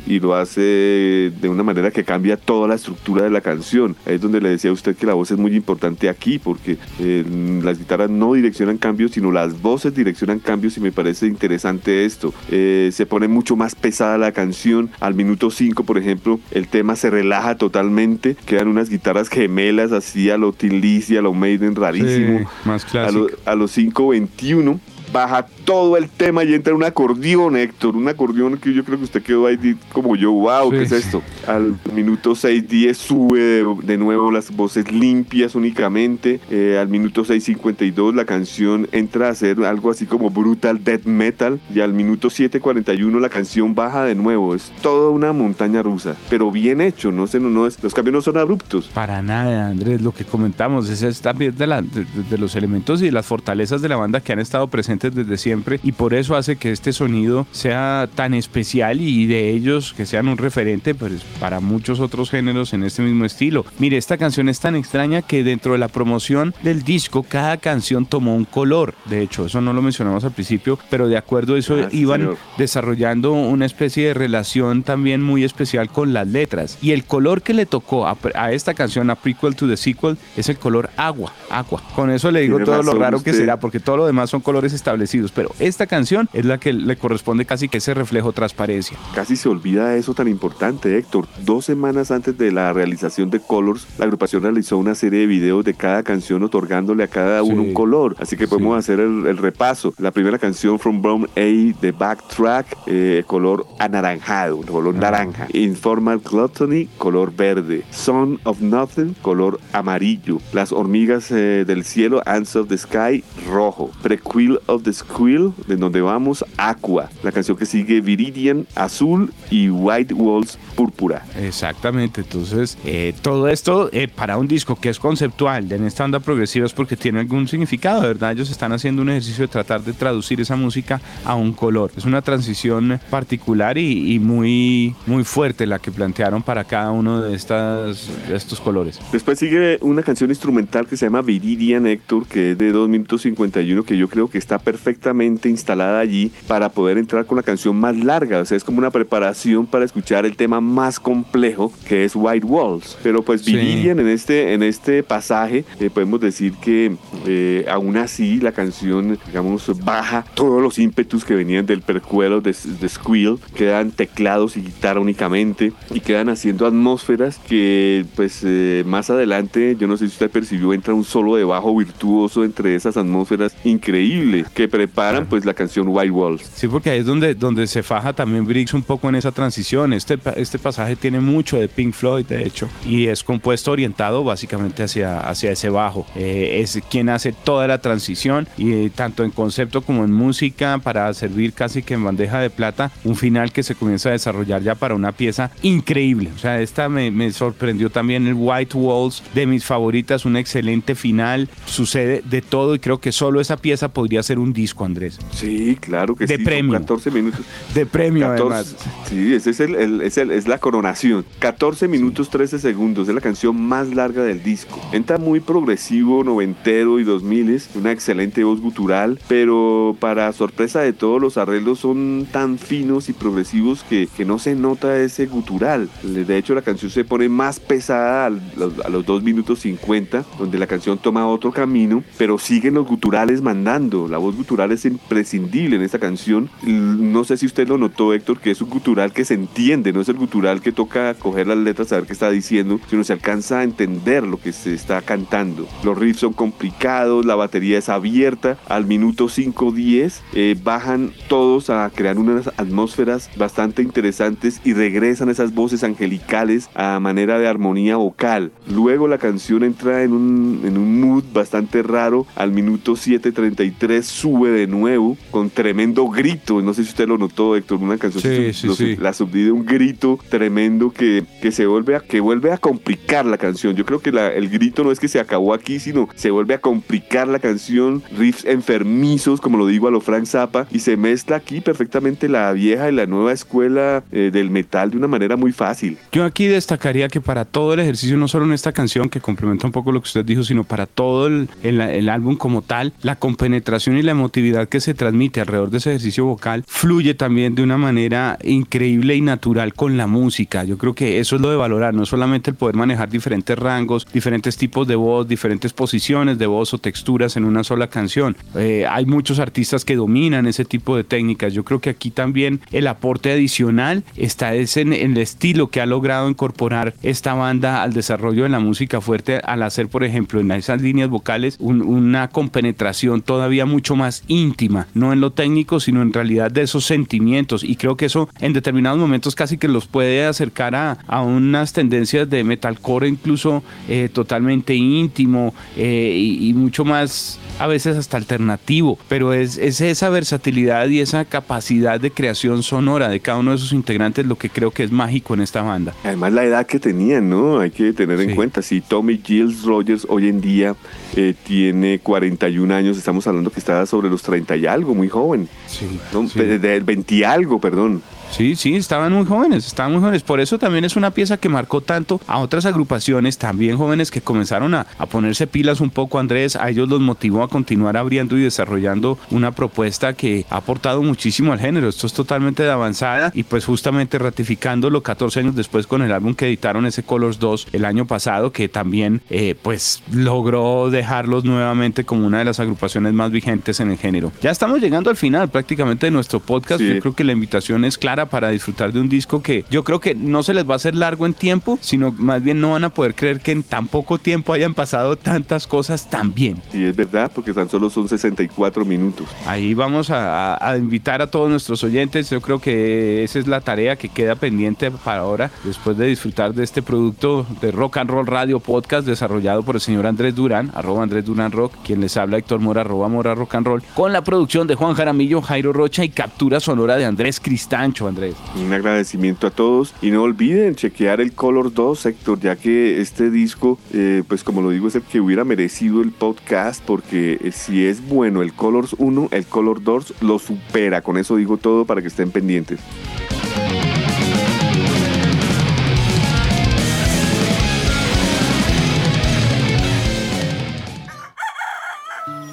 y 0.05 0.19
lo 0.19 0.35
hace 0.35 1.31
de 1.41 1.49
una 1.49 1.63
manera 1.63 1.91
que 1.91 2.03
cambia 2.03 2.37
toda 2.37 2.67
la 2.67 2.75
estructura 2.75 3.23
de 3.23 3.29
la 3.29 3.41
canción. 3.41 3.95
Ahí 4.05 4.15
es 4.15 4.21
donde 4.21 4.41
le 4.41 4.49
decía 4.49 4.69
a 4.71 4.73
usted 4.73 4.95
que 4.95 5.05
la 5.05 5.13
voz 5.13 5.31
es 5.31 5.37
muy 5.37 5.55
importante 5.55 6.09
aquí, 6.09 6.39
porque 6.39 6.77
eh, 6.99 7.25
las 7.63 7.77
guitarras 7.77 8.09
no 8.09 8.33
direccionan 8.33 8.77
cambios, 8.77 9.11
sino 9.11 9.31
las 9.31 9.61
voces 9.61 9.93
direccionan 9.95 10.39
cambios 10.39 10.77
y 10.77 10.81
me 10.81 10.91
parece 10.91 11.27
interesante 11.27 12.05
esto. 12.05 12.33
Eh, 12.49 12.89
se 12.93 13.05
pone 13.05 13.27
mucho 13.27 13.55
más 13.55 13.75
pesada 13.75 14.17
la 14.17 14.31
canción. 14.31 14.89
Al 14.99 15.15
minuto 15.15 15.51
5, 15.51 15.83
por 15.83 15.97
ejemplo, 15.97 16.39
el 16.51 16.67
tema 16.67 16.95
se 16.95 17.09
relaja 17.09 17.55
totalmente, 17.55 18.35
quedan 18.45 18.67
unas 18.67 18.89
guitarras 18.89 19.29
gemelas 19.29 19.91
así 19.91 20.29
a 20.29 20.37
lo 20.37 20.53
Tin 20.53 20.79
a 20.79 21.21
lo 21.21 21.33
Maiden 21.33 21.75
rarísimo. 21.75 22.49
más 22.65 22.85
clásico. 22.85 23.27
A, 23.45 23.55
los 23.55 23.77
5.21 23.77 24.79
baja 25.11 25.45
todo 25.65 25.97
el 25.97 26.09
tema 26.09 26.43
y 26.43 26.53
entra 26.53 26.73
un 26.73 26.83
acordeón, 26.83 27.55
Héctor, 27.55 27.95
un 27.95 28.07
acordeón 28.07 28.57
que 28.57 28.73
yo 28.73 28.83
creo 28.83 28.97
que 28.97 29.03
usted 29.05 29.21
quedó 29.21 29.47
ahí 29.47 29.77
como 29.91 30.15
yo, 30.15 30.31
wow, 30.31 30.69
¿qué 30.71 30.83
es 30.83 30.91
esto? 30.91 31.21
Al 31.47 31.75
minuto 31.93 32.31
6.10 32.31 32.93
sube 32.93 33.63
de, 33.83 33.97
nuevo 33.97 34.31
las 34.31 34.51
voces 34.55 34.91
limpias 34.91 35.55
únicamente, 35.55 36.39
eh, 36.49 36.77
al 36.79 36.87
minuto 36.87 37.23
6.52 37.23 38.13
la 38.13 38.25
canción 38.25 38.87
entra 38.91 39.29
a 39.29 39.35
ser 39.35 39.63
algo 39.63 39.91
así 39.91 40.05
como 40.05 40.29
brutal 40.29 40.83
death 40.83 41.05
metal 41.05 41.59
y 41.73 41.81
al 41.81 41.93
minuto 41.93 42.29
7.41 42.29 43.19
la 43.19 43.29
canción 43.29 43.75
baja 43.75 44.03
de 44.03 44.15
nuevo, 44.15 44.55
es 44.55 44.71
toda 44.81 45.09
una 45.09 45.33
montaña 45.33 45.81
rusa, 45.81 46.15
pero 46.29 46.51
bien 46.51 46.81
hecho, 46.81 47.11
no, 47.11 47.27
sé, 47.27 47.39
no, 47.39 47.67
es, 47.67 47.81
los 47.83 47.93
cambios 47.93 48.13
no 48.13 48.21
son 48.21 48.37
abruptos. 48.37 48.89
Para 48.93 49.21
nada, 49.21 49.67
Andrés, 49.67 50.01
lo 50.01 50.13
que 50.13 50.25
comentamos, 50.25 50.89
es 50.89 51.21
también 51.21 51.55
de, 51.55 51.85
de 52.29 52.37
los 52.37 52.55
elementos 52.55 53.01
y 53.01 53.05
de 53.05 53.11
las 53.11 53.25
fortalezas 53.25 53.81
de 53.81 53.89
la 53.89 53.95
banda 53.95 54.21
que 54.21 54.33
han 54.33 54.39
estado 54.39 54.67
presentes 54.67 54.98
desde 54.99 55.37
siempre 55.37 55.79
y 55.83 55.93
por 55.93 56.13
eso 56.13 56.35
hace 56.35 56.57
que 56.57 56.71
este 56.71 56.93
sonido 56.93 57.47
sea 57.51 58.09
tan 58.13 58.33
especial 58.33 59.01
y 59.01 59.25
de 59.25 59.49
ellos 59.51 59.93
que 59.95 60.05
sean 60.05 60.27
un 60.27 60.37
referente 60.37 60.93
pues, 60.93 61.23
para 61.39 61.59
muchos 61.59 61.99
otros 61.99 62.29
géneros 62.29 62.73
en 62.73 62.83
este 62.83 63.01
mismo 63.01 63.25
estilo. 63.25 63.65
Mire, 63.79 63.97
esta 63.97 64.17
canción 64.17 64.49
es 64.49 64.59
tan 64.59 64.75
extraña 64.75 65.21
que 65.21 65.43
dentro 65.43 65.73
de 65.73 65.77
la 65.77 65.87
promoción 65.87 66.53
del 66.61 66.83
disco 66.83 67.23
cada 67.23 67.57
canción 67.57 68.05
tomó 68.05 68.35
un 68.35 68.45
color. 68.45 68.95
De 69.05 69.21
hecho, 69.21 69.45
eso 69.45 69.61
no 69.61 69.73
lo 69.73 69.81
mencionamos 69.81 70.23
al 70.23 70.31
principio, 70.31 70.77
pero 70.89 71.07
de 71.07 71.17
acuerdo 71.17 71.55
a 71.55 71.59
eso 71.59 71.75
ah, 71.75 71.87
iban 71.91 72.35
desarrollando 72.57 73.31
una 73.31 73.65
especie 73.65 74.07
de 74.07 74.13
relación 74.13 74.83
también 74.83 75.21
muy 75.21 75.43
especial 75.43 75.89
con 75.89 76.13
las 76.13 76.27
letras. 76.27 76.77
Y 76.81 76.91
el 76.91 77.05
color 77.05 77.41
que 77.41 77.53
le 77.53 77.65
tocó 77.65 78.07
a, 78.07 78.17
esta 78.51 78.73
canción, 78.73 79.09
a 79.09 79.15
Prequel 79.15 79.55
to 79.55 79.67
the 79.67 79.77
Sequel, 79.77 80.17
es 80.35 80.49
el 80.49 80.57
color 80.57 80.89
agua, 80.97 81.33
agua. 81.49 81.81
Con 81.95 82.09
eso 82.11 82.31
le 82.31 82.41
digo 82.41 82.59
todo 82.59 82.83
lo 82.83 82.93
raro 82.93 83.21
que 83.23 83.33
será, 83.33 83.59
porque 83.59 83.79
todo 83.79 83.97
lo 83.97 84.05
demás 84.05 84.29
son 84.29 84.41
colores 84.41 84.73
establecidos, 84.89 85.31
pero 85.31 85.51
esta 85.59 85.85
canción 85.85 86.29
es 86.33 86.45
la 86.45 86.57
que 86.57 86.73
le 86.73 86.97
corresponde 86.97 87.45
casi 87.45 87.69
que 87.69 87.77
ese 87.77 87.93
reflejo 87.93 88.33
transparencia. 88.33 88.97
Casi 89.13 89.35
se 89.35 89.47
olvida 89.47 89.95
eso 89.95 90.15
tan 90.15 90.27
importante, 90.27 90.97
Héctor. 90.97 91.27
Dos 91.45 91.65
semanas 91.65 92.09
antes 92.09 92.35
de 92.37 92.51
la 92.51 92.73
realización 92.73 93.29
de 93.29 93.39
Colors, 93.39 93.85
la 93.99 94.05
agrupación 94.05 94.41
realizó 94.41 94.77
una 94.77 94.95
serie 94.95 95.21
de 95.21 95.27
videos 95.27 95.63
de 95.63 95.75
cada 95.75 96.01
canción 96.01 96.41
otorgándole 96.41 97.03
a 97.03 97.07
cada 97.07 97.43
uno 97.43 97.61
un 97.61 97.73
color. 97.73 98.15
Así 98.19 98.35
que 98.35 98.47
podemos 98.47 98.77
hacer 98.77 98.99
el, 98.99 99.37
repaso. 99.37 99.93
La 99.99 100.11
primera 100.11 100.39
canción, 100.39 100.79
From 100.79 101.01
Brown 101.01 101.29
A, 101.35 101.39
de 101.39 101.93
Backtrack, 101.95 102.77
eh, 102.87 103.23
color 103.27 103.67
anaranjado, 103.77 104.61
color 104.61 104.95
naranja. 104.95 105.47
Informal 105.53 106.19
Gluttony, 106.19 106.87
color 106.97 107.31
verde. 107.35 107.83
Son 107.91 108.39
of 108.43 108.59
Nothing, 108.61 109.13
color 109.21 109.59
amarillo. 109.71 110.39
Las 110.51 110.71
hormigas 110.71 111.29
eh, 111.31 111.63
del 111.65 111.83
cielo, 111.83 112.21
Ants 112.25 112.55
of 112.55 112.69
the 112.69 112.77
Sky, 112.77 113.23
rojo. 113.47 113.91
Prequel 114.01 114.59
of 114.65 114.78
the 114.83 114.93
Squill, 114.93 115.53
de 115.67 115.75
donde 115.75 116.01
vamos, 116.01 116.45
Aqua. 116.57 117.09
La 117.23 117.31
canción 117.31 117.57
que 117.57 117.65
sigue, 117.65 118.01
Viridian, 118.01 118.67
azul 118.75 119.33
y 119.49 119.69
White 119.69 120.13
Walls, 120.13 120.57
púrpura. 120.75 121.25
Exactamente, 121.35 122.21
entonces 122.21 122.77
eh, 122.85 123.13
todo 123.21 123.47
esto 123.49 123.89
eh, 123.91 124.07
para 124.07 124.37
un 124.37 124.47
disco 124.47 124.75
que 124.75 124.89
es 124.89 124.99
conceptual 124.99 125.67
de 125.67 125.79
en 125.79 125.85
esta 125.85 126.03
banda 126.03 126.19
progresiva 126.19 126.65
es 126.65 126.73
porque 126.73 126.95
tiene 126.95 127.19
algún 127.19 127.47
significado, 127.47 128.01
¿verdad? 128.01 128.33
Ellos 128.33 128.51
están 128.51 128.71
haciendo 128.73 129.01
un 129.01 129.09
ejercicio 129.09 129.43
de 129.43 129.47
tratar 129.47 129.81
de 129.81 129.93
traducir 129.93 130.41
esa 130.41 130.55
música 130.55 131.01
a 131.23 131.35
un 131.35 131.53
color. 131.53 131.91
Es 131.95 132.05
una 132.05 132.21
transición 132.21 132.99
particular 133.09 133.77
y, 133.77 134.19
muy, 134.19 134.95
muy 135.05 135.23
fuerte 135.23 135.65
la 135.65 135.79
que 135.79 135.91
plantearon 135.91 136.43
para 136.43 136.63
cada 136.65 136.91
uno 136.91 137.21
de, 137.21 137.35
estas, 137.35 138.09
estos 138.31 138.59
colores. 138.59 138.99
Después 139.11 139.39
sigue 139.39 139.77
una 139.81 140.03
canción 140.03 140.29
instrumental 140.29 140.87
que 140.87 140.97
se 140.97 141.05
llama 141.05 141.21
Viridian 141.21 141.87
Héctor, 141.87 142.27
que 142.27 142.51
es 142.51 142.57
de 142.57 142.71
2 142.71 142.89
minutos 142.89 143.21
51, 143.21 143.83
que 143.83 143.97
yo 143.97 144.07
creo 144.09 144.29
que 144.29 144.37
está 144.37 144.59
perfectamente 144.69 145.49
instalada 145.49 145.99
allí 145.99 146.31
para 146.47 146.69
poder 146.69 146.99
entrar 146.99 147.25
con 147.25 147.37
la 147.37 147.43
canción 147.43 147.75
más 147.75 147.97
larga. 147.97 148.39
O 148.39 148.45
sea, 148.45 148.55
es 148.55 148.63
como 148.63 148.77
una 148.77 148.91
preparación 148.91 149.65
para 149.65 149.83
escuchar 149.83 150.27
el 150.27 150.35
tema 150.35 150.61
más 150.61 150.99
complejo 150.99 151.73
que 151.87 152.05
es 152.05 152.15
White 152.15 152.45
Walls. 152.45 152.95
Pero 153.01 153.23
pues 153.23 153.43
Viridian 153.43 153.99
en 153.99 154.07
este, 154.07 154.53
en 154.53 154.61
este 154.61 155.01
pasaje 155.01 155.65
eh, 155.79 155.89
podemos 155.89 156.21
decir 156.21 156.53
que 156.61 156.95
eh, 157.25 157.65
aún 157.67 157.97
así 157.97 158.39
la 158.39 158.51
canción, 158.51 159.17
digamos, 159.25 159.71
baja 159.83 160.23
todos 160.35 160.61
los 160.61 160.77
ímpetus 160.77 161.25
que 161.25 161.33
venían 161.33 161.65
del 161.65 161.81
percuelo 161.81 162.39
de, 162.39 162.55
de 162.79 162.89
Squeal. 162.89 163.39
Quedan 163.55 163.89
teclados 163.89 164.55
y 164.55 164.61
guitarra 164.61 164.99
únicamente 164.99 165.73
y 165.89 165.99
quedan 166.01 166.29
haciendo 166.29 166.67
atmósferas 166.67 167.39
que 167.39 168.05
pues 168.15 168.43
eh, 168.45 168.83
más 168.85 169.09
adelante, 169.09 169.75
yo 169.79 169.87
no 169.87 169.97
sé 169.97 170.05
si 170.05 170.13
usted 170.13 170.29
percibió, 170.29 170.73
entra 170.73 170.93
un 170.93 171.05
solo 171.05 171.37
de 171.37 171.43
bajo 171.43 171.75
virtuoso 171.75 172.43
entre 172.43 172.75
esas 172.75 172.97
atmósferas 172.97 173.55
increíble 173.63 174.45
que 174.59 174.67
preparan 174.67 175.25
pues 175.25 175.45
la 175.45 175.53
canción 175.53 175.87
White 175.87 176.11
Walls. 176.11 176.41
Sí, 176.53 176.67
porque 176.67 176.89
ahí 176.89 176.99
es 176.99 177.05
donde, 177.05 177.33
donde 177.33 177.65
se 177.65 177.81
faja 177.81 178.11
también 178.11 178.45
Briggs 178.45 178.73
un 178.73 178.83
poco 178.83 179.07
en 179.07 179.15
esa 179.15 179.31
transición. 179.31 179.93
Este, 179.93 180.19
este 180.35 180.59
pasaje 180.59 180.97
tiene 180.97 181.21
mucho 181.21 181.57
de 181.57 181.69
Pink 181.69 181.93
Floyd, 181.93 182.25
de 182.25 182.45
hecho, 182.45 182.67
y 182.85 183.07
es 183.07 183.23
compuesto 183.23 183.71
orientado 183.71 184.21
básicamente 184.25 184.83
hacia, 184.83 185.21
hacia 185.21 185.51
ese 185.51 185.69
bajo. 185.69 186.05
Eh, 186.13 186.59
es 186.59 186.77
quien 186.91 187.07
hace 187.07 187.31
toda 187.31 187.67
la 187.67 187.79
transición 187.79 188.49
y 188.57 188.89
tanto 188.89 189.23
en 189.23 189.31
concepto 189.31 189.81
como 189.81 190.03
en 190.03 190.11
música 190.11 190.77
para 190.79 191.13
servir 191.13 191.53
casi 191.53 191.81
que 191.81 191.93
en 191.93 192.03
bandeja 192.03 192.41
de 192.41 192.49
plata 192.49 192.91
un 193.05 193.15
final 193.15 193.53
que 193.53 193.63
se 193.63 193.75
comienza 193.75 194.09
a 194.09 194.11
desarrollar 194.11 194.61
ya 194.61 194.75
para 194.75 194.93
una 194.93 195.13
pieza 195.13 195.51
increíble. 195.61 196.31
O 196.35 196.37
sea, 196.37 196.59
esta 196.59 196.89
me, 196.89 197.11
me 197.11 197.31
sorprendió 197.31 197.89
también 197.89 198.27
el 198.27 198.33
White 198.35 198.75
Walls 198.75 199.23
de 199.33 199.45
mis 199.45 199.63
favoritas, 199.63 200.25
un 200.25 200.35
excelente 200.35 200.95
final, 200.95 201.47
sucede 201.65 202.23
de 202.25 202.41
todo 202.41 202.75
y 202.75 202.79
creo 202.79 202.99
que 202.99 203.13
solo 203.13 203.39
esa 203.39 203.55
pieza 203.55 203.87
podría 203.87 204.21
ser 204.21 204.37
un 204.37 204.48
disco, 204.53 204.85
Andrés. 204.85 205.19
Sí, 205.31 205.77
claro 205.79 206.15
que 206.15 206.25
de 206.25 206.37
sí. 206.37 206.43
Premio. 206.43 206.73
14 206.73 207.11
minutos. 207.11 207.41
De 207.73 207.85
premio, 207.85 208.27
además. 208.27 208.75
Sí, 209.07 209.33
ese 209.33 209.51
es, 209.51 209.59
el, 209.59 210.01
es, 210.01 210.17
el, 210.17 210.31
es, 210.31 210.47
la 210.47 210.57
coronación. 210.57 211.25
14 211.39 211.87
minutos 211.87 212.29
13 212.29 212.59
segundos. 212.59 213.07
Es 213.07 213.15
la 213.15 213.21
canción 213.21 213.59
más 213.59 213.89
larga 213.89 214.23
del 214.23 214.43
disco. 214.43 214.79
Entra 214.91 215.17
muy 215.17 215.39
progresivo, 215.39 216.23
noventero 216.23 216.99
y 216.99 217.03
2000 217.03 217.39
Una 217.75 217.91
excelente 217.91 218.43
voz 218.43 218.59
gutural, 218.59 219.19
pero 219.27 219.95
para 219.99 220.31
sorpresa 220.33 220.81
de 220.81 220.93
todos, 220.93 221.21
los 221.21 221.37
arreglos 221.37 221.79
son 221.79 222.27
tan 222.31 222.57
finos 222.57 223.09
y 223.09 223.13
progresivos 223.13 223.83
que, 223.83 224.07
que 224.15 224.25
no 224.25 224.39
se 224.39 224.55
nota 224.55 224.97
ese 224.99 225.25
gutural. 225.25 225.89
De 226.03 226.37
hecho, 226.37 226.53
la 226.53 226.61
canción 226.61 226.91
se 226.91 227.05
pone 227.05 227.29
más 227.29 227.59
pesada 227.59 228.25
a 228.25 228.29
los, 228.29 228.79
a 228.83 228.89
los 228.89 229.05
2 229.05 229.23
minutos 229.23 229.59
50, 229.59 230.25
donde 230.37 230.59
la 230.59 230.67
canción 230.67 230.97
toma 230.97 231.27
otro 231.27 231.51
camino, 231.51 232.03
pero 232.17 232.37
siguen 232.37 232.75
los 232.75 232.87
guturales 232.87 233.41
mandando. 233.41 234.07
La 234.07 234.17
voz 234.17 234.28
gutural 234.35 234.71
es 234.71 234.85
imprescindible 234.85 235.75
en 235.75 235.81
esta 235.81 235.99
canción. 235.99 236.49
No 236.63 237.23
sé 237.23 237.37
si 237.37 237.45
usted 237.45 237.67
lo 237.67 237.77
notó, 237.77 238.13
Héctor, 238.13 238.39
que 238.39 238.51
es 238.51 238.61
un 238.61 238.69
gutural 238.69 239.13
que 239.13 239.25
se 239.25 239.33
entiende, 239.33 239.93
no 239.93 240.01
es 240.01 240.09
el 240.09 240.17
gutural 240.17 240.61
que 240.61 240.71
toca 240.71 241.13
coger 241.13 241.47
las 241.47 241.57
letras, 241.57 241.89
saber 241.89 242.05
qué 242.05 242.13
está 242.13 242.29
diciendo, 242.29 242.79
sino 242.89 243.03
se 243.03 243.13
alcanza 243.13 243.59
a 243.59 243.63
entender 243.63 244.23
lo 244.23 244.39
que 244.39 244.53
se 244.53 244.73
está 244.73 245.01
cantando. 245.01 245.67
Los 245.83 245.97
riffs 245.97 246.19
son 246.19 246.33
complicados, 246.33 247.25
la 247.25 247.35
batería 247.35 247.77
es 247.77 247.89
abierta. 247.89 248.57
Al 248.67 248.85
minuto 248.85 249.25
5-10 249.25 250.21
eh, 250.33 250.57
bajan 250.61 251.11
todos 251.27 251.69
a 251.69 251.89
crear 251.93 252.17
unas 252.17 252.47
atmósferas 252.57 253.29
bastante 253.37 253.81
interesantes 253.81 254.61
y 254.63 254.73
regresan 254.73 255.29
esas 255.29 255.53
voces 255.53 255.83
angelicales 255.83 256.69
a 256.75 256.99
manera 256.99 257.39
de 257.39 257.47
armonía 257.47 257.97
vocal. 257.97 258.51
Luego 258.67 259.07
la 259.07 259.17
canción 259.17 259.63
entra 259.63 260.03
en 260.03 260.13
un, 260.13 260.61
en 260.65 260.77
un 260.77 261.01
mood 261.01 261.23
bastante 261.33 261.83
raro. 261.83 262.25
Al 262.35 262.51
minuto 262.51 262.93
7.33 262.93 264.03
sube 264.19 264.49
de 264.49 264.67
nuevo 264.67 265.17
con 265.31 265.49
tremendo 265.49 266.07
grito. 266.09 266.61
No 266.61 266.73
sé 266.73 266.83
si 266.83 266.89
usted 266.89 267.07
lo 267.07 267.17
notó, 267.17 267.55
Héctor, 267.55 267.79
una 267.79 267.97
canción 267.97 268.21
sí, 268.21 268.53
sí, 268.53 268.75
sí. 268.75 268.95
la 268.97 269.13
subdivide 269.13 269.51
un 269.51 269.65
grito 269.65 270.19
tremendo 270.29 270.91
que, 270.91 271.23
que 271.41 271.51
se 271.51 271.65
vuelve 271.65 271.95
a, 271.95 272.01
que 272.01 272.19
vuelve 272.19 272.51
a 272.51 272.57
complicar 272.57 273.25
la 273.25 273.37
canción. 273.37 273.75
Yo 273.75 273.85
creo 273.85 274.01
que 274.01 274.11
la, 274.11 274.27
el 274.33 274.49
grito 274.49 274.83
no 274.83 274.91
es 274.91 274.99
que 274.99 275.07
se 275.07 275.19
acabó 275.19 275.53
aquí, 275.53 275.79
sino 275.79 276.09
se 276.15 276.31
vuelve 276.31 276.53
a 276.53 276.59
complicar 276.59 277.27
la 277.27 277.39
canción. 277.39 278.03
Riffs 278.17 278.43
enfermizos, 278.45 279.39
como 279.39 279.57
lo 279.57 279.67
digo 279.67 279.87
a 279.87 279.91
lo 279.91 280.01
Frank 280.01 280.25
Zappa, 280.25 280.67
y 280.71 280.79
se 280.79 280.97
mezcla 280.97 281.37
aquí 281.37 281.61
perfectamente 281.61 282.27
la 282.27 282.51
vieja 282.51 282.89
y 282.89 282.93
la 282.93 283.05
nueva 283.05 283.31
escuela 283.31 284.03
eh, 284.11 284.31
del 284.33 284.49
metal 284.49 284.91
de 284.91 284.97
una 284.97 285.07
manera 285.07 285.37
muy 285.37 285.53
fácil. 285.53 285.97
Yo 286.11 286.25
aquí 286.25 286.47
destacaría 286.47 287.07
que 287.07 287.21
para 287.21 287.45
todo 287.45 287.73
el 287.73 287.79
ejercicio, 287.79 288.17
no 288.17 288.27
solo 288.27 288.45
en 288.45 288.53
esta 288.53 288.73
canción 288.73 289.09
que 289.09 289.21
complementa 289.21 289.65
un 289.65 289.71
poco 289.71 289.91
lo 289.91 290.01
que 290.01 290.07
usted 290.07 290.25
dijo, 290.25 290.43
sino 290.43 290.63
para 290.63 290.85
todo 290.85 291.27
el, 291.27 291.49
el, 291.63 291.79
el 291.79 292.09
álbum 292.09 292.35
como 292.35 292.61
tal, 292.61 292.93
la 293.01 293.15
compenetración 293.15 293.97
y 293.97 294.01
la 294.01 294.08
emotividad 294.11 294.69
que 294.69 294.79
se 294.79 294.93
transmite 294.93 295.41
alrededor 295.41 295.69
de 295.69 295.77
ese 295.77 295.91
ejercicio 295.91 296.25
vocal 296.25 296.63
fluye 296.67 297.13
también 297.13 297.55
de 297.55 297.63
una 297.63 297.77
manera 297.77 298.37
increíble 298.43 299.15
y 299.15 299.21
natural 299.21 299.73
con 299.73 299.97
la 299.97 300.07
música. 300.07 300.63
Yo 300.63 300.77
creo 300.77 300.93
que 300.93 301.19
eso 301.19 301.35
es 301.35 301.41
lo 301.41 301.49
de 301.49 301.57
valorar, 301.57 301.93
no 301.93 302.05
solamente 302.05 302.51
el 302.51 302.57
poder 302.57 302.75
manejar 302.75 303.09
diferentes 303.09 303.57
rangos, 303.57 304.07
diferentes 304.11 304.57
tipos 304.57 304.87
de 304.87 304.95
voz, 304.95 305.27
diferentes 305.27 305.73
posiciones 305.73 306.37
de 306.37 306.47
voz 306.47 306.73
o 306.73 306.77
texturas 306.77 307.37
en 307.37 307.45
una 307.45 307.63
sola 307.63 307.87
canción. 307.87 308.35
Eh, 308.55 308.85
hay 308.89 309.05
muchos 309.05 309.39
artistas 309.39 309.85
que 309.85 309.95
dominan 309.95 310.47
ese 310.47 310.65
tipo 310.65 310.95
de 310.95 311.03
técnicas. 311.03 311.53
Yo 311.53 311.63
creo 311.63 311.79
que 311.79 311.89
aquí 311.89 312.11
también 312.11 312.61
el 312.71 312.87
aporte 312.87 313.31
adicional 313.31 314.03
está 314.15 314.53
es 314.55 314.77
en, 314.77 314.93
en 314.93 315.11
el 315.11 315.17
estilo 315.17 315.67
que 315.67 315.81
ha 315.81 315.85
logrado 315.85 316.29
incorporar 316.29 316.93
esta 317.03 317.33
banda 317.33 317.83
al 317.83 317.93
desarrollo 317.93 318.43
de 318.43 318.49
la 318.49 318.59
música 318.59 319.01
fuerte 319.01 319.39
al 319.43 319.63
hacer, 319.63 319.87
por 319.87 320.03
ejemplo, 320.03 320.39
en 320.39 320.51
esas 320.51 320.81
líneas 320.81 321.09
vocales 321.09 321.57
un, 321.59 321.81
una 321.81 322.29
compenetración 322.29 323.21
todavía 323.21 323.65
mucho 323.65 323.95
más 323.99 324.23
íntima, 324.27 324.87
no 324.93 325.13
en 325.13 325.21
lo 325.21 325.31
técnico, 325.31 325.79
sino 325.79 326.01
en 326.01 326.13
realidad 326.13 326.51
de 326.51 326.63
esos 326.63 326.85
sentimientos. 326.85 327.63
Y 327.63 327.75
creo 327.75 327.95
que 327.97 328.05
eso 328.05 328.29
en 328.39 328.53
determinados 328.53 328.99
momentos 328.99 329.35
casi 329.35 329.57
que 329.57 329.67
los 329.67 329.87
puede 329.87 330.25
acercar 330.25 330.75
a, 330.75 330.97
a 331.07 331.21
unas 331.21 331.73
tendencias 331.73 332.29
de 332.29 332.43
metalcore 332.43 333.07
incluso 333.07 333.63
eh, 333.87 334.09
totalmente 334.11 334.73
íntimo 334.75 335.53
eh, 335.75 336.13
y, 336.15 336.49
y, 336.49 336.53
mucho 336.53 336.85
más 336.85 337.39
a 337.59 337.67
veces 337.67 337.97
hasta 337.97 338.17
alternativo, 338.17 338.97
pero 339.09 339.33
es, 339.33 339.57
es, 339.57 339.81
esa 339.81 340.09
versatilidad 340.09 340.87
y 340.87 340.99
esa 341.01 341.25
capacidad 341.25 341.99
de 341.99 342.11
creación 342.11 342.63
sonora 342.63 343.09
de 343.09 343.19
cada 343.19 343.39
uno 343.39 343.51
de 343.51 343.57
sus 343.57 343.73
integrantes 343.73 344.25
lo 344.25 344.37
que 344.37 344.49
creo 344.49 344.71
que 344.71 344.83
es 344.83 344.91
mágico 344.91 345.33
en 345.33 345.41
esta 345.41 345.61
banda. 345.61 345.93
Además 346.03 346.33
la 346.33 346.45
edad 346.45 346.65
que 346.65 346.79
tenían, 346.79 347.29
¿no? 347.29 347.59
Hay 347.59 347.71
que 347.71 347.91
tener 347.93 348.19
en 348.21 348.35
cuenta, 348.35 348.61
si 348.61 348.81
Tommy 348.81 349.19
Giles 349.23 349.63
Rogers 349.63 350.05
hoy 350.09 350.29
en 350.29 350.41
día 350.41 350.75
eh, 351.15 351.33
tiene 351.43 351.99
41 351.99 352.73
años, 352.73 352.97
estamos 352.97 353.25
hablando 353.27 353.51
que 353.51 353.59
estaba 353.59 353.85
sobre 353.85 354.09
los 354.09 354.21
30 354.23 354.55
y 354.57 354.65
algo, 354.65 354.93
muy 354.95 355.09
joven. 355.09 355.47
Sí, 355.67 355.99
¿no? 356.13 356.27
sí. 356.27 356.39
De, 356.39 356.59
de 356.59 356.79
20 356.79 357.15
y 357.15 357.23
algo, 357.23 357.59
perdón. 357.59 358.01
Sí, 358.31 358.55
sí, 358.55 358.75
estaban 358.75 359.13
muy 359.13 359.25
jóvenes, 359.25 359.65
estaban 359.67 359.91
muy 359.91 360.01
jóvenes. 360.01 360.23
Por 360.23 360.39
eso 360.39 360.59
también 360.59 360.85
es 360.85 360.95
una 360.95 361.11
pieza 361.11 361.37
que 361.37 361.49
marcó 361.49 361.81
tanto 361.81 362.21
a 362.27 362.39
otras 362.39 362.65
agrupaciones, 362.65 363.37
también 363.37 363.77
jóvenes 363.77 364.11
que 364.11 364.21
comenzaron 364.21 364.73
a, 364.75 364.87
a, 364.97 365.05
ponerse 365.07 365.47
pilas 365.47 365.81
un 365.81 365.89
poco, 365.89 366.19
Andrés. 366.19 366.55
A 366.55 366.69
ellos 366.69 366.87
los 366.89 366.99
motivó 366.99 367.43
a 367.43 367.49
continuar 367.49 367.97
abriendo 367.97 368.37
y 368.37 368.41
desarrollando 368.41 369.17
una 369.31 369.51
propuesta 369.51 370.13
que 370.13 370.45
ha 370.49 370.57
aportado 370.57 371.01
muchísimo 371.01 371.53
al 371.53 371.59
género. 371.59 371.89
Esto 371.89 372.07
es 372.07 372.13
totalmente 372.13 372.63
de 372.63 372.71
avanzada 372.71 373.31
y 373.33 373.43
pues 373.43 373.65
justamente 373.65 374.19
ratificándolo 374.19 375.01
14 375.01 375.39
años 375.41 375.55
después 375.55 375.87
con 375.87 376.01
el 376.01 376.11
álbum 376.11 376.35
que 376.35 376.47
editaron 376.47 376.85
ese 376.85 377.03
Colors 377.03 377.39
2 377.39 377.67
el 377.73 377.85
año 377.85 378.05
pasado, 378.05 378.51
que 378.51 378.69
también 378.69 379.21
eh, 379.29 379.55
pues 379.61 380.03
logró 380.11 380.89
dejarlos 380.89 381.45
nuevamente 381.45 382.03
como 382.03 382.27
una 382.27 382.39
de 382.39 382.45
las 382.45 382.59
agrupaciones 382.59 383.13
más 383.13 383.31
vigentes 383.31 383.79
en 383.79 383.91
el 383.91 383.97
género. 383.97 384.31
Ya 384.41 384.51
estamos 384.51 384.79
llegando 384.79 385.09
al 385.09 385.17
final 385.17 385.49
prácticamente 385.49 386.07
de 386.07 386.11
nuestro 386.11 386.39
podcast. 386.39 386.79
Sí. 386.79 386.87
Yo 386.87 386.99
creo 386.99 387.15
que 387.15 387.23
la 387.23 387.31
invitación 387.31 387.85
es 387.85 387.97
clara 387.97 388.18
para 388.27 388.49
disfrutar 388.49 388.91
de 388.91 388.99
un 388.99 389.09
disco 389.09 389.41
que 389.41 389.65
yo 389.69 389.83
creo 389.83 389.99
que 389.99 390.15
no 390.15 390.43
se 390.43 390.53
les 390.53 390.67
va 390.67 390.73
a 390.73 390.75
hacer 390.77 390.95
largo 390.95 391.25
en 391.25 391.33
tiempo, 391.33 391.77
sino 391.81 392.11
más 392.17 392.43
bien 392.43 392.61
no 392.61 392.71
van 392.71 392.83
a 392.83 392.89
poder 392.89 393.15
creer 393.15 393.39
que 393.39 393.51
en 393.51 393.63
tan 393.63 393.87
poco 393.87 394.17
tiempo 394.17 394.53
hayan 394.53 394.73
pasado 394.73 395.15
tantas 395.15 395.67
cosas 395.67 396.09
tan 396.09 396.33
bien. 396.33 396.61
Y 396.73 396.85
es 396.85 396.95
verdad, 396.95 397.31
porque 397.33 397.53
tan 397.53 397.69
solo 397.69 397.89
son 397.89 398.07
64 398.07 398.85
minutos. 398.85 399.27
Ahí 399.45 399.73
vamos 399.73 400.09
a, 400.09 400.57
a, 400.65 400.77
invitar 400.77 401.21
a 401.21 401.27
todos 401.27 401.49
nuestros 401.49 401.83
oyentes. 401.83 402.29
Yo 402.29 402.41
creo 402.41 402.59
que 402.59 403.23
esa 403.23 403.39
es 403.39 403.47
la 403.47 403.61
tarea 403.61 403.95
que 403.95 404.09
queda 404.09 404.35
pendiente 404.35 404.91
para 404.91 405.21
ahora, 405.21 405.51
después 405.63 405.97
de 405.97 406.07
disfrutar 406.07 406.53
de 406.53 406.63
este 406.63 406.81
producto 406.81 407.45
de 407.61 407.71
Rock 407.71 407.97
and 407.97 408.09
Roll 408.09 408.27
Radio 408.27 408.59
Podcast 408.59 409.07
desarrollado 409.07 409.63
por 409.63 409.75
el 409.75 409.81
señor 409.81 410.07
Andrés 410.07 410.35
Durán, 410.35 410.71
arroba 410.73 411.03
Andrés 411.03 411.25
Durán 411.25 411.51
Rock, 411.51 411.73
quien 411.83 412.01
les 412.01 412.15
habla 412.17 412.37
Héctor 412.37 412.59
Mora, 412.59 412.81
arroba 412.81 413.07
Mora 413.07 413.35
Rock 413.35 413.55
and 413.55 413.67
Roll, 413.67 413.83
con 413.93 414.13
la 414.13 414.23
producción 414.23 414.67
de 414.67 414.75
Juan 414.75 414.93
Jaramillo, 414.93 415.41
Jairo 415.41 415.73
Rocha 415.73 416.03
y 416.03 416.09
captura 416.09 416.59
sonora 416.59 416.95
de 416.97 417.05
Andrés 417.05 417.39
Cristancho. 417.39 418.07
Andrés. 418.09 418.35
Un 418.55 418.73
agradecimiento 418.73 419.47
a 419.47 419.51
todos 419.51 419.93
y 420.01 420.11
no 420.11 420.23
olviden 420.23 420.75
chequear 420.75 421.21
el 421.21 421.33
Color 421.33 421.73
2, 421.73 422.05
Héctor, 422.05 422.39
ya 422.39 422.55
que 422.55 423.01
este 423.01 423.29
disco, 423.31 423.79
eh, 423.93 424.23
pues 424.27 424.43
como 424.43 424.61
lo 424.61 424.71
digo, 424.71 424.87
es 424.87 424.95
el 424.95 425.03
que 425.03 425.21
hubiera 425.21 425.43
merecido 425.43 426.01
el 426.01 426.11
podcast 426.11 426.83
porque 426.85 427.51
si 427.53 427.85
es 427.85 428.07
bueno 428.07 428.41
el 428.41 428.53
Colors 428.53 428.95
1, 428.97 429.29
el 429.31 429.45
Color 429.45 429.83
2 429.83 430.15
lo 430.21 430.39
supera. 430.39 431.01
Con 431.01 431.17
eso 431.17 431.35
digo 431.35 431.57
todo 431.57 431.85
para 431.85 432.01
que 432.01 432.07
estén 432.07 432.31
pendientes. 432.31 432.79